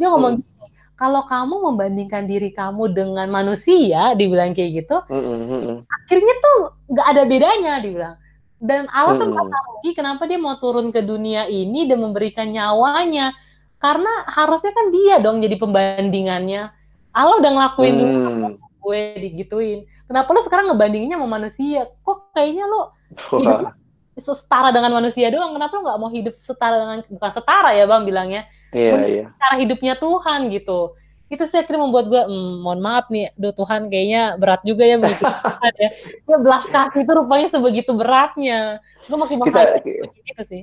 Dia 0.00 0.06
ngomong 0.08 0.40
hmm. 0.40 0.42
gini, 0.42 0.66
kalau 0.96 1.22
kamu 1.26 1.54
membandingkan 1.72 2.24
diri 2.24 2.50
kamu 2.54 2.92
dengan 2.94 3.28
manusia, 3.28 4.16
dibilang 4.16 4.56
kayak 4.56 4.84
gitu, 4.84 4.96
hmm, 5.08 5.22
hmm, 5.22 5.42
hmm, 5.48 5.62
hmm. 5.62 5.78
akhirnya 5.88 6.34
tuh 6.40 6.58
gak 6.96 7.06
ada 7.12 7.22
bedanya, 7.28 7.72
dibilang. 7.82 8.16
Dan 8.62 8.86
Allah 8.94 9.18
tuh 9.18 9.26
hmm. 9.26 9.50
rugi 9.50 9.90
kenapa 9.98 10.22
dia 10.30 10.38
mau 10.38 10.54
turun 10.62 10.94
ke 10.94 11.02
dunia 11.02 11.50
ini 11.50 11.90
dan 11.90 11.98
memberikan 11.98 12.46
nyawanya. 12.46 13.34
Karena 13.82 14.22
harusnya 14.30 14.70
kan 14.70 14.94
dia 14.94 15.18
dong 15.18 15.42
jadi 15.42 15.58
pembandingannya 15.58 16.70
Allah 17.12 17.36
udah 17.38 17.50
ngelakuin 17.52 17.94
hmm. 17.94 18.00
dulu 18.00 18.48
gue 18.82 19.02
digituin. 19.22 19.78
Kenapa 20.10 20.28
lo 20.34 20.40
sekarang 20.42 20.66
ngebandinginnya 20.72 21.14
sama 21.20 21.28
manusia? 21.38 21.86
Kok 22.02 22.34
kayaknya 22.34 22.66
lo 22.66 22.90
hidup 23.30 23.74
setara 24.18 24.74
dengan 24.74 24.90
manusia 24.90 25.30
doang? 25.30 25.54
Kenapa 25.54 25.72
lo 25.78 25.80
nggak 25.86 26.00
mau 26.02 26.10
hidup 26.10 26.34
setara 26.34 26.82
dengan 26.82 26.98
bukan 27.06 27.30
setara 27.30 27.70
ya 27.78 27.86
bang 27.86 28.02
bilangnya? 28.02 28.42
Iya 28.74 28.94
iya. 29.06 29.26
Cara 29.38 29.54
hidupnya 29.60 29.94
Tuhan 29.94 30.50
gitu. 30.50 30.98
Itu 31.32 31.48
sih 31.48 31.56
akhirnya 31.56 31.88
membuat 31.88 32.12
gue, 32.12 32.22
hmm, 32.28 32.60
mohon 32.60 32.84
maaf 32.84 33.08
nih, 33.08 33.32
do 33.40 33.56
Tuhan 33.56 33.88
kayaknya 33.88 34.36
berat 34.36 34.60
juga 34.68 34.84
ya 34.84 35.00
begitu 35.00 35.24
ya. 35.80 35.90
ya 36.28 36.36
belas 36.36 36.68
kasih 36.68 37.08
itu 37.08 37.12
rupanya 37.16 37.48
sebegitu 37.48 37.96
beratnya. 37.96 38.84
Gue 39.08 39.16
makin 39.16 39.40
kita, 39.40 39.80
gitu 39.80 40.44
sih 40.44 40.62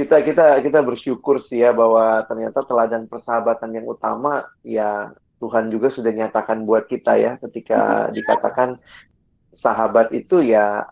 kita 0.00 0.22
kita 0.24 0.46
kita 0.64 0.80
bersyukur 0.80 1.44
sih 1.50 1.60
ya 1.60 1.76
bahwa 1.76 2.24
ternyata 2.24 2.64
teladan 2.64 3.04
persahabatan 3.04 3.74
yang 3.74 3.84
utama 3.84 4.48
ya 4.64 5.12
Tuhan 5.42 5.68
juga 5.68 5.92
sudah 5.92 6.08
nyatakan 6.08 6.64
buat 6.64 6.88
kita 6.88 7.20
ya 7.20 7.36
ketika 7.42 8.08
dikatakan 8.12 8.80
sahabat 9.60 10.08
itu 10.16 10.40
ya 10.40 10.88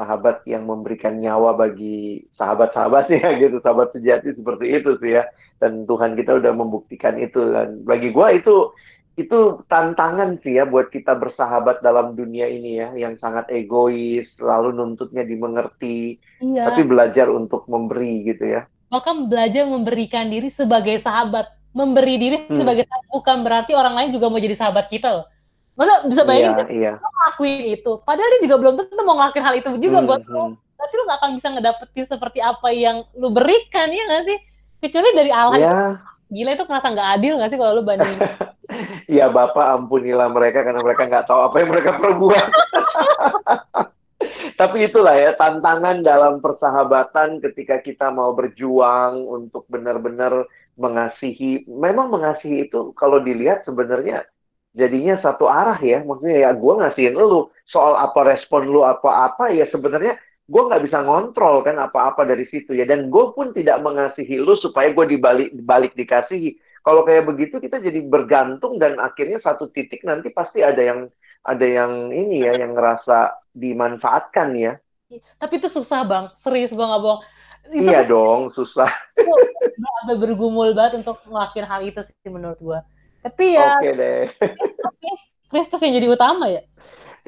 sahabat 0.00 0.40
yang 0.48 0.64
memberikan 0.64 1.20
nyawa 1.20 1.52
bagi 1.52 2.24
sahabat-sahabatnya 2.40 3.28
gitu 3.44 3.60
sahabat 3.60 3.92
sejati 3.92 4.32
seperti 4.32 4.80
itu 4.80 4.96
sih 5.04 5.20
ya 5.20 5.28
dan 5.60 5.84
Tuhan 5.84 6.16
kita 6.16 6.40
udah 6.40 6.52
membuktikan 6.56 7.20
itu 7.20 7.52
dan 7.52 7.84
bagi 7.84 8.16
gue 8.16 8.28
itu 8.40 8.72
itu 9.20 9.60
tantangan 9.68 10.40
sih 10.40 10.56
ya 10.56 10.64
buat 10.64 10.88
kita 10.88 11.12
bersahabat 11.20 11.84
dalam 11.84 12.16
dunia 12.16 12.48
ini 12.48 12.80
ya 12.80 12.88
yang 12.96 13.20
sangat 13.20 13.52
egois 13.52 14.24
lalu 14.40 14.72
nuntutnya 14.72 15.28
dimengerti 15.28 16.16
iya. 16.40 16.72
tapi 16.72 16.88
belajar 16.88 17.28
untuk 17.28 17.68
memberi 17.68 18.24
gitu 18.24 18.56
ya 18.56 18.64
bahkan 18.88 19.28
belajar 19.28 19.68
memberikan 19.68 20.32
diri 20.32 20.48
sebagai 20.48 20.96
sahabat 20.96 21.60
memberi 21.70 22.14
diri 22.18 22.38
hmm. 22.46 22.58
sebagai 22.58 22.84
bukan 23.10 23.46
berarti 23.46 23.72
orang 23.74 23.94
lain 23.94 24.10
juga 24.10 24.26
mau 24.26 24.42
jadi 24.42 24.56
sahabat 24.58 24.90
kita 24.90 25.08
loh. 25.10 25.26
Masa 25.80 26.04
bisa 26.04 26.28
bayangin 26.28 26.68
iya, 26.68 26.68
iya. 26.68 26.92
lo 27.00 27.08
ngelakuin 27.08 27.64
itu, 27.72 27.92
padahal 28.04 28.28
dia 28.36 28.40
juga 28.44 28.56
belum 28.60 28.74
tentu 28.84 29.00
mau 29.00 29.16
ngelakuin 29.16 29.44
hal 29.48 29.54
itu 29.56 29.68
juga 29.80 30.04
hmm, 30.04 30.08
buat 30.12 30.22
lo. 30.28 30.60
Berarti 30.76 30.92
lo 30.92 31.02
gak 31.08 31.18
akan 31.24 31.30
bisa 31.40 31.48
ngedapetin 31.56 32.04
seperti 32.04 32.38
apa 32.44 32.68
yang 32.68 33.08
lo 33.16 33.32
berikan, 33.32 33.88
ya 33.88 34.04
gak 34.04 34.28
sih? 34.28 34.38
Kecuali 34.84 35.08
dari 35.16 35.32
Allah. 35.32 35.56
Ya. 35.56 35.96
Gila 36.28 36.52
itu 36.52 36.68
kerasa 36.68 36.92
nggak 36.92 37.10
adil 37.16 37.40
gak 37.40 37.48
sih 37.48 37.56
kalau 37.56 37.80
lo 37.80 37.82
bandingin? 37.82 38.20
ya 39.16 39.32
Bapak 39.32 39.80
ampunilah 39.80 40.28
mereka 40.28 40.68
karena 40.68 40.84
mereka 40.84 41.08
nggak 41.08 41.24
tahu 41.24 41.48
apa 41.48 41.56
yang 41.64 41.68
mereka 41.72 41.90
perbuat. 41.96 42.48
Tapi 44.60 44.76
itulah 44.84 45.16
ya 45.16 45.32
tantangan 45.40 46.04
dalam 46.04 46.44
persahabatan 46.44 47.40
ketika 47.40 47.80
kita 47.80 48.12
mau 48.12 48.36
berjuang 48.36 49.24
untuk 49.24 49.64
benar-benar 49.72 50.44
mengasihi 50.76 51.64
memang 51.68 52.12
mengasihi 52.12 52.68
itu 52.68 52.92
kalau 52.96 53.20
dilihat 53.24 53.64
sebenarnya 53.64 54.28
jadinya 54.76 55.18
satu 55.22 55.46
arah 55.46 55.78
ya. 55.80 56.02
Maksudnya 56.02 56.48
ya 56.48 56.50
gue 56.54 56.74
ngasihin 56.80 57.14
lu 57.16 57.50
soal 57.66 57.96
apa 57.98 58.20
respon 58.26 58.68
lu 58.68 58.82
apa-apa 58.86 59.50
ya 59.54 59.66
sebenarnya 59.70 60.18
gue 60.50 60.62
nggak 60.66 60.82
bisa 60.82 60.98
ngontrol 61.06 61.62
kan 61.62 61.78
apa-apa 61.78 62.26
dari 62.26 62.46
situ 62.50 62.74
ya. 62.74 62.84
Dan 62.86 63.10
gue 63.10 63.24
pun 63.34 63.54
tidak 63.54 63.82
mengasihi 63.82 64.38
lu 64.38 64.54
supaya 64.58 64.90
gue 64.90 65.06
dibalik 65.16 65.50
dibalik 65.54 65.92
dikasihi. 65.94 66.58
Kalau 66.80 67.04
kayak 67.04 67.28
begitu 67.28 67.60
kita 67.60 67.76
jadi 67.76 68.00
bergantung 68.00 68.80
dan 68.80 68.96
akhirnya 68.96 69.36
satu 69.44 69.68
titik 69.68 70.00
nanti 70.02 70.32
pasti 70.32 70.64
ada 70.64 70.80
yang 70.80 71.12
ada 71.44 71.66
yang 71.66 72.08
ini 72.12 72.44
ya 72.44 72.56
yang 72.56 72.72
ngerasa 72.72 73.36
dimanfaatkan 73.52 74.56
ya. 74.56 74.72
Tapi 75.36 75.58
itu 75.58 75.68
susah 75.68 76.06
bang. 76.06 76.24
Serius 76.40 76.72
gue 76.72 76.80
nggak 76.80 77.02
bohong. 77.02 77.20
Itu 77.68 77.84
iya 77.84 78.00
dong, 78.08 78.48
susah. 78.56 78.88
Agak 80.00 80.16
bergumul 80.16 80.72
banget 80.72 81.04
untuk 81.04 81.20
ngelakuin 81.28 81.66
hal 81.68 81.80
itu 81.84 82.00
sih 82.00 82.30
menurut 82.32 82.56
gua. 82.56 82.80
Tapi 83.20 83.44
ya. 83.56 83.76
Oke 83.76 83.76
okay 83.80 83.92
deh. 83.96 84.20
Kristus 85.50 85.82
yang 85.82 85.94
jadi 85.98 86.08
utama 86.08 86.46
ya. 86.46 86.62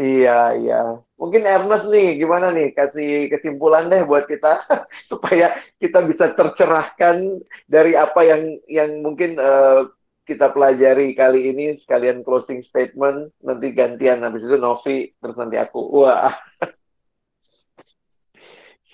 Iya, 0.00 0.57
iya. 0.57 0.81
Mungkin 1.20 1.44
Ernest 1.44 1.87
nih, 1.92 2.16
gimana 2.16 2.48
nih? 2.48 2.72
Kasih 2.72 3.28
kesimpulan 3.28 3.92
deh 3.92 4.09
buat 4.09 4.24
kita 4.24 4.64
supaya 5.12 5.52
kita 5.76 6.00
bisa 6.09 6.33
tercerahkan 6.33 7.42
dari 7.68 7.92
apa 7.92 8.24
yang 8.24 8.57
yang 8.72 9.05
mungkin 9.05 9.37
uh, 9.37 9.92
kita 10.22 10.55
pelajari 10.55 11.12
kali 11.18 11.50
ini 11.50 11.76
sekalian 11.83 12.22
closing 12.22 12.62
statement 12.70 13.35
nanti 13.42 13.74
gantian 13.74 14.22
habis 14.22 14.46
itu 14.46 14.55
Novi 14.55 15.11
terus 15.18 15.35
nanti 15.35 15.59
aku 15.59 15.83
wah 15.83 16.31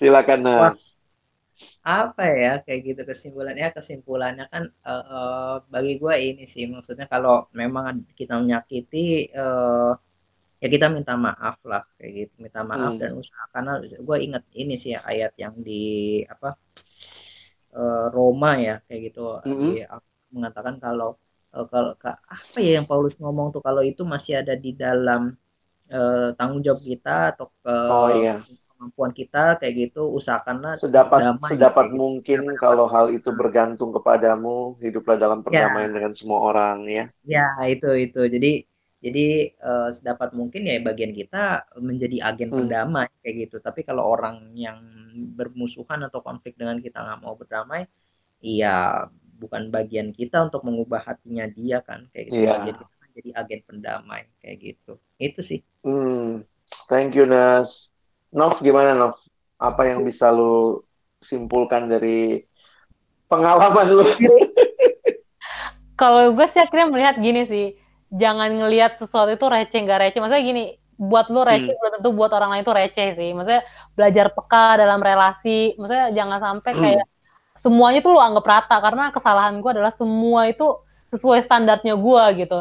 silakan 0.01 0.41
Wah, 0.57 0.73
apa 1.89 2.23
ya 2.29 2.53
kayak 2.61 2.79
gitu 2.85 3.01
kesimpulannya 3.09 3.73
kesimpulannya 3.73 4.45
kan 4.53 4.63
uh, 4.85 5.05
uh, 5.15 5.53
bagi 5.73 5.97
gue 5.97 6.15
ini 6.21 6.43
sih 6.45 6.69
maksudnya 6.69 7.09
kalau 7.09 7.49
memang 7.49 8.05
kita 8.13 8.37
menyakiti 8.37 9.33
uh, 9.33 9.97
ya 10.61 10.67
kita 10.69 10.85
minta 10.93 11.17
maaf 11.17 11.57
lah 11.65 11.81
kayak 11.97 12.11
gitu 12.13 12.33
minta 12.45 12.61
maaf 12.61 12.93
hmm. 12.93 13.01
dan 13.01 13.11
usaha 13.17 13.43
karena 13.49 13.81
gue 13.81 14.17
inget 14.21 14.43
ini 14.53 14.75
sih 14.77 14.93
ya, 14.93 15.01
ayat 15.01 15.33
yang 15.41 15.55
di 15.65 16.21
apa 16.29 16.53
uh, 17.73 18.05
Roma 18.13 18.59
ya 18.61 18.75
kayak 18.85 19.01
gitu 19.09 19.41
hmm. 19.41 19.57
di, 19.57 19.69
mengatakan 20.29 20.77
kalau 20.77 21.17
uh, 21.57 21.65
kalau 21.65 21.97
apa 22.05 22.57
ya 22.61 22.77
yang 22.77 22.85
Paulus 22.85 23.17
ngomong 23.17 23.49
tuh 23.49 23.65
kalau 23.65 23.81
itu 23.81 24.05
masih 24.05 24.45
ada 24.45 24.53
di 24.53 24.77
dalam 24.77 25.33
uh, 25.89 26.29
tanggung 26.37 26.61
jawab 26.61 26.85
kita 26.85 27.33
atau 27.33 27.49
ke 27.65 27.75
oh, 27.89 28.09
iya 28.13 28.45
kemampuan 28.79 29.11
kita 29.11 29.59
kayak 29.59 29.91
gitu 29.91 30.07
usahakanlah 30.07 30.79
sedapat 30.79 31.19
damai, 31.19 31.51
sedapat 31.51 31.91
mungkin 31.91 32.47
gitu. 32.47 32.55
kalau 32.63 32.87
hal 32.87 33.11
itu 33.11 33.27
bergantung 33.35 33.91
kepadamu 33.91 34.79
hiduplah 34.79 35.19
dalam 35.19 35.43
ya. 35.43 35.67
perdamaian 35.67 35.91
ya. 35.91 35.95
dengan 35.99 36.13
semua 36.15 36.39
orang 36.47 36.87
ya 36.87 37.05
ya 37.27 37.47
itu 37.67 37.91
itu 37.91 38.23
jadi 38.31 38.63
Jadi 38.99 39.55
uh, 39.63 39.87
sedapat 39.95 40.35
mungkin 40.35 40.67
ya 40.67 40.75
bagian 40.83 41.15
kita 41.15 41.71
menjadi 41.79 42.19
agen 42.19 42.51
hmm. 42.51 42.67
pendamai 42.67 43.07
kayak 43.23 43.47
gitu. 43.47 43.63
Tapi 43.63 43.87
kalau 43.87 44.03
orang 44.03 44.51
yang 44.59 44.75
bermusuhan 45.39 46.03
atau 46.03 46.19
konflik 46.19 46.59
dengan 46.59 46.83
kita 46.83 46.99
nggak 46.99 47.23
mau 47.23 47.39
berdamai, 47.39 47.87
iya 48.43 49.07
bukan 49.39 49.71
bagian 49.71 50.11
kita 50.11 50.43
untuk 50.43 50.67
mengubah 50.67 50.99
hatinya 50.99 51.47
dia 51.47 51.79
kan 51.79 52.11
kayak 52.11 52.27
gitu. 52.27 52.43
Yeah. 52.43 52.59
Bagian 52.59 52.75
kita 52.75 52.95
kan 52.99 53.09
jadi 53.15 53.29
agen 53.39 53.61
pendamai 53.63 54.21
kayak 54.43 54.57
gitu. 54.59 54.93
Itu 55.15 55.41
sih. 55.47 55.63
Hmm. 55.87 56.43
Thank 56.91 57.15
you 57.15 57.23
Nas. 57.23 57.71
Nov 58.35 58.61
gimana 58.61 58.93
Nov? 58.93 59.17
Apa 59.59 59.89
yang 59.89 60.07
bisa 60.07 60.31
lu 60.31 60.83
simpulkan 61.25 61.91
dari 61.91 62.41
pengalaman 63.27 63.87
lu? 63.93 64.03
kalau 65.99 66.31
gue 66.31 66.45
sih 66.55 66.63
akhirnya 66.63 66.87
melihat 66.87 67.15
gini 67.19 67.43
sih 67.43 67.67
jangan 68.15 68.49
ngelihat 68.55 68.95
sesuatu 68.95 69.35
itu 69.35 69.45
receh 69.51 69.79
nggak 69.83 69.99
receh 69.99 70.19
maksudnya 70.23 70.43
gini 70.47 70.63
buat 70.95 71.27
lu 71.27 71.43
receh 71.43 71.67
hmm. 71.67 71.79
belum 71.83 71.91
tentu 71.99 72.09
buat 72.15 72.31
orang 72.31 72.55
lain 72.55 72.63
itu 72.63 72.73
receh 72.73 73.07
sih 73.19 73.29
maksudnya 73.35 73.61
belajar 73.93 74.25
peka 74.31 74.67
dalam 74.79 74.99
relasi 75.03 75.75
maksudnya 75.75 76.07
jangan 76.15 76.39
sampai 76.39 76.71
hmm. 76.71 76.81
kayak 76.81 77.05
semuanya 77.59 77.99
tuh 77.99 78.11
lu 78.15 78.21
anggap 78.23 78.45
rata 78.47 78.77
karena 78.79 79.03
kesalahan 79.11 79.59
gue 79.59 79.71
adalah 79.75 79.93
semua 79.99 80.47
itu 80.47 80.79
sesuai 80.87 81.43
standarnya 81.43 81.99
gue 81.99 82.23
gitu 82.47 82.59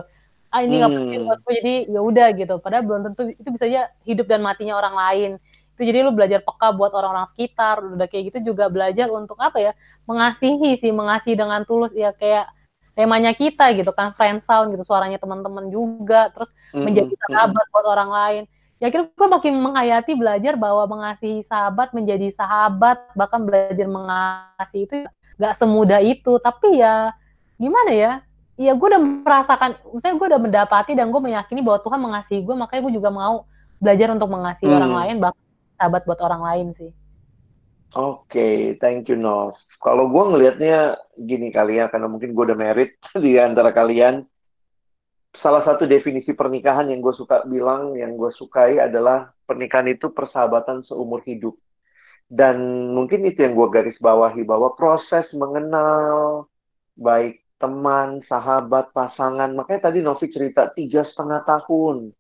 ah 0.49 0.61
ini 0.65 0.75
nggak 0.83 0.91
hmm. 0.91 0.99
penting 1.07 1.23
buat 1.25 1.41
gue 1.47 1.55
jadi 1.63 1.75
ya 1.87 2.01
udah 2.03 2.29
gitu 2.35 2.55
padahal 2.59 2.85
belum 2.85 3.01
tentu 3.11 3.23
itu 3.31 3.51
bisa 3.55 3.65
aja 3.71 3.83
hidup 4.03 4.27
dan 4.27 4.41
matinya 4.43 4.75
orang 4.75 4.95
lain 4.99 5.31
itu 5.79 5.87
jadi 5.95 6.03
lu 6.03 6.11
belajar 6.11 6.43
peka 6.43 6.75
buat 6.75 6.91
orang-orang 6.91 7.31
sekitar 7.31 7.79
udah 7.79 8.11
kayak 8.11 8.35
gitu 8.35 8.51
juga 8.51 8.67
belajar 8.67 9.07
untuk 9.15 9.39
apa 9.39 9.63
ya? 9.63 9.73
Mengasihi 10.11 10.75
sih 10.83 10.91
mengasihi 10.91 11.39
dengan 11.39 11.63
tulus. 11.63 11.95
Ya 11.95 12.11
kayak 12.11 12.51
temanya 12.99 13.31
kita 13.31 13.71
gitu 13.79 13.95
kan 13.95 14.11
friend 14.19 14.43
sound 14.43 14.75
gitu 14.75 14.83
suaranya 14.83 15.23
teman-teman 15.23 15.71
juga. 15.71 16.35
Terus 16.35 16.51
mm-hmm. 16.51 16.83
menjadi 16.83 17.15
sahabat 17.31 17.65
buat 17.71 17.87
orang 17.87 18.11
lain. 18.11 18.43
Ya 18.83 18.91
kira 18.91 19.07
gue 19.07 19.29
makin 19.31 19.55
menghayati 19.63 20.13
belajar 20.19 20.55
bahwa 20.59 20.83
mengasihi 20.91 21.47
sahabat 21.47 21.95
menjadi 21.95 22.35
sahabat. 22.35 22.99
Bahkan 23.15 23.41
belajar 23.47 23.87
mengasihi 23.87 24.83
itu 24.83 24.97
gak 25.39 25.55
semudah 25.55 26.03
itu. 26.03 26.43
Tapi 26.43 26.83
ya 26.83 27.15
gimana 27.55 27.95
ya? 27.95 28.13
Ya 28.59 28.75
gue 28.75 28.87
udah 28.91 28.99
merasakan 28.99 29.79
misalnya 29.95 30.17
gue 30.19 30.27
udah 30.35 30.41
mendapati 30.43 30.99
dan 30.99 31.15
gue 31.15 31.23
meyakini 31.23 31.63
bahwa 31.63 31.79
Tuhan 31.79 32.03
mengasihi 32.03 32.43
gue 32.43 32.55
makanya 32.59 32.83
gue 32.91 32.95
juga 32.99 33.11
mau 33.15 33.47
belajar 33.79 34.11
untuk 34.11 34.29
mengasihi 34.31 34.71
hmm. 34.71 34.79
orang 34.79 34.93
lain. 34.95 35.17
Bahkan 35.23 35.48
sahabat 35.79 36.03
buat 36.05 36.21
orang 36.21 36.43
lain 36.43 36.69
sih 36.75 36.91
oke 37.95 38.27
okay, 38.27 38.75
thank 38.83 39.07
you 39.07 39.17
Nov 39.17 39.57
kalau 39.79 40.11
gue 40.11 40.25
ngelihatnya 40.35 40.99
gini 41.15 41.55
kali 41.55 41.79
ya, 41.79 41.87
karena 41.87 42.11
mungkin 42.11 42.35
gue 42.35 42.45
udah 42.51 42.59
merit 42.59 42.99
di 43.25 43.39
antara 43.39 43.71
kalian. 43.71 44.27
Salah 45.39 45.63
satu 45.63 45.87
definisi 45.87 46.35
pernikahan 46.35 46.91
yang 46.91 46.99
gue 46.99 47.15
suka 47.15 47.47
bilang, 47.47 47.95
yang 47.95 48.19
gue 48.19 48.35
sukai 48.35 48.83
adalah 48.83 49.31
pernikahan 49.47 49.87
itu 49.87 50.11
persahabatan 50.11 50.83
seumur 50.83 51.23
hidup. 51.23 51.55
Dan 52.27 52.91
mungkin 52.93 53.23
itu 53.23 53.47
yang 53.47 53.55
gue 53.55 53.69
garis 53.71 53.95
bawahi, 54.03 54.43
bahwa 54.43 54.75
proses 54.75 55.31
mengenal 55.31 56.51
baik 56.99 57.39
teman, 57.63 58.19
sahabat, 58.27 58.91
pasangan. 58.91 59.55
Makanya 59.55 59.95
tadi 59.95 60.03
Novi 60.03 60.27
cerita 60.27 60.75
tiga 60.75 61.07
setengah 61.07 61.47
tahun. 61.47 62.11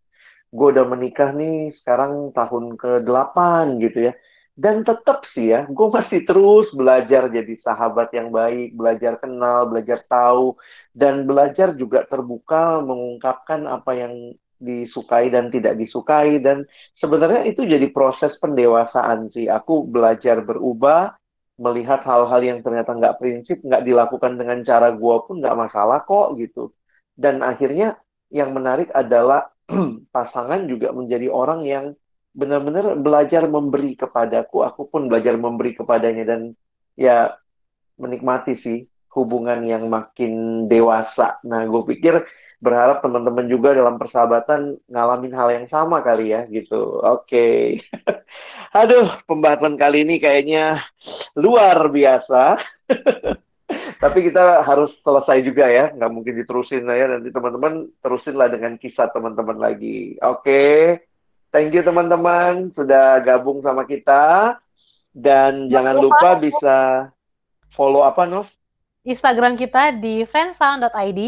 Gue 0.49 0.73
udah 0.73 0.87
menikah 0.89 1.31
nih 1.37 1.77
sekarang 1.83 2.33
tahun 2.33 2.81
ke-8 2.81 3.81
gitu 3.85 4.09
ya 4.09 4.13
dan 4.59 4.83
tetap 4.83 5.23
sih 5.39 5.55
ya, 5.55 5.71
gue 5.71 5.87
masih 5.87 6.27
terus 6.27 6.67
belajar 6.75 7.31
jadi 7.31 7.55
sahabat 7.63 8.11
yang 8.11 8.35
baik, 8.35 8.75
belajar 8.75 9.15
kenal, 9.23 9.71
belajar 9.71 10.03
tahu, 10.11 10.59
dan 10.91 11.31
belajar 11.31 11.79
juga 11.79 12.03
terbuka 12.11 12.83
mengungkapkan 12.83 13.71
apa 13.71 13.95
yang 13.95 14.15
disukai 14.59 15.31
dan 15.31 15.55
tidak 15.55 15.79
disukai. 15.79 16.43
Dan 16.43 16.67
sebenarnya 16.99 17.47
itu 17.47 17.63
jadi 17.63 17.87
proses 17.95 18.35
pendewasaan 18.43 19.31
sih. 19.31 19.47
Aku 19.47 19.87
belajar 19.87 20.43
berubah, 20.43 21.15
melihat 21.63 22.03
hal-hal 22.03 22.43
yang 22.43 22.59
ternyata 22.59 22.99
nggak 22.99 23.23
prinsip, 23.23 23.63
nggak 23.63 23.87
dilakukan 23.87 24.43
dengan 24.43 24.67
cara 24.67 24.91
gue 24.91 25.17
pun 25.23 25.39
nggak 25.39 25.55
masalah 25.55 26.03
kok 26.03 26.35
gitu. 26.35 26.75
Dan 27.15 27.47
akhirnya 27.47 27.95
yang 28.35 28.51
menarik 28.51 28.91
adalah 28.91 29.55
pasangan 30.15 30.65
juga 30.67 30.91
menjadi 30.91 31.29
orang 31.29 31.65
yang 31.65 31.87
benar-benar 32.33 32.95
belajar 32.99 33.45
memberi 33.49 33.99
kepadaku, 33.99 34.63
aku 34.65 34.89
pun 34.89 35.11
belajar 35.11 35.35
memberi 35.35 35.75
kepadanya 35.75 36.25
dan 36.29 36.41
ya 36.95 37.35
menikmati 37.99 38.59
sih 38.63 38.79
hubungan 39.13 39.65
yang 39.67 39.91
makin 39.91 40.65
dewasa. 40.71 41.43
Nah, 41.43 41.67
gue 41.67 41.83
pikir 41.95 42.23
berharap 42.59 43.03
teman-teman 43.03 43.47
juga 43.47 43.71
dalam 43.75 43.99
persahabatan 43.99 44.79
ngalamin 44.91 45.35
hal 45.35 45.49
yang 45.55 45.67
sama 45.71 46.03
kali 46.03 46.35
ya 46.35 46.47
gitu. 46.51 47.03
Oke. 47.03 47.81
Okay. 47.83 48.15
Aduh, 48.79 49.09
pembahasan 49.25 49.81
kali 49.81 50.05
ini 50.05 50.21
kayaknya 50.21 50.83
luar 51.39 51.89
biasa. 51.89 52.61
Tapi 53.99 54.31
kita 54.31 54.63
harus 54.63 54.95
selesai 55.03 55.43
juga 55.43 55.67
ya, 55.67 55.91
nggak 55.91 56.13
mungkin 56.15 56.39
diterusin 56.39 56.87
ya. 56.87 57.07
Nanti 57.11 57.35
teman-teman 57.35 57.91
terusinlah 57.99 58.47
dengan 58.47 58.79
kisah 58.79 59.11
teman-teman 59.11 59.59
lagi. 59.59 60.15
Oke. 60.23 60.43
Okay. 60.43 60.79
Thank 61.49 61.73
you 61.73 61.81
teman-teman 61.81 62.71
sudah 62.77 63.25
gabung 63.25 63.65
sama 63.65 63.89
kita. 63.89 64.55
Dan 65.11 65.67
jangan 65.73 65.99
lupa, 65.99 66.37
lupa 66.37 66.43
bisa 66.45 66.77
follow 67.75 68.05
apa, 68.07 68.29
Nov? 68.29 68.47
Instagram 69.03 69.57
kita 69.57 69.97
di 69.99 70.23
friendsound.id. 70.29 71.21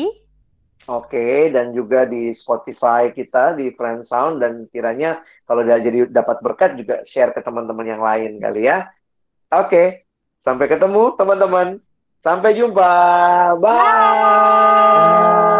Oke, 0.91 1.53
dan 1.55 1.71
juga 1.71 2.03
di 2.03 2.35
Spotify 2.41 3.15
kita 3.15 3.55
di 3.55 3.71
Friendsound 3.71 4.43
dan 4.43 4.67
kiranya 4.75 5.23
kalau 5.47 5.63
udah 5.63 5.79
jadi 5.79 6.11
dapat 6.11 6.43
berkat 6.43 6.75
juga 6.75 7.07
share 7.07 7.31
ke 7.31 7.45
teman-teman 7.47 7.87
yang 7.87 8.03
lain 8.03 8.43
kali 8.43 8.67
ya. 8.67 8.91
Oke, 9.55 10.09
sampai 10.43 10.67
ketemu 10.67 11.15
teman-teman. 11.15 11.79
Sampai 12.23 12.53
jumpa. 12.55 12.91
Bye. 13.61 13.71
Bye. 13.71 15.60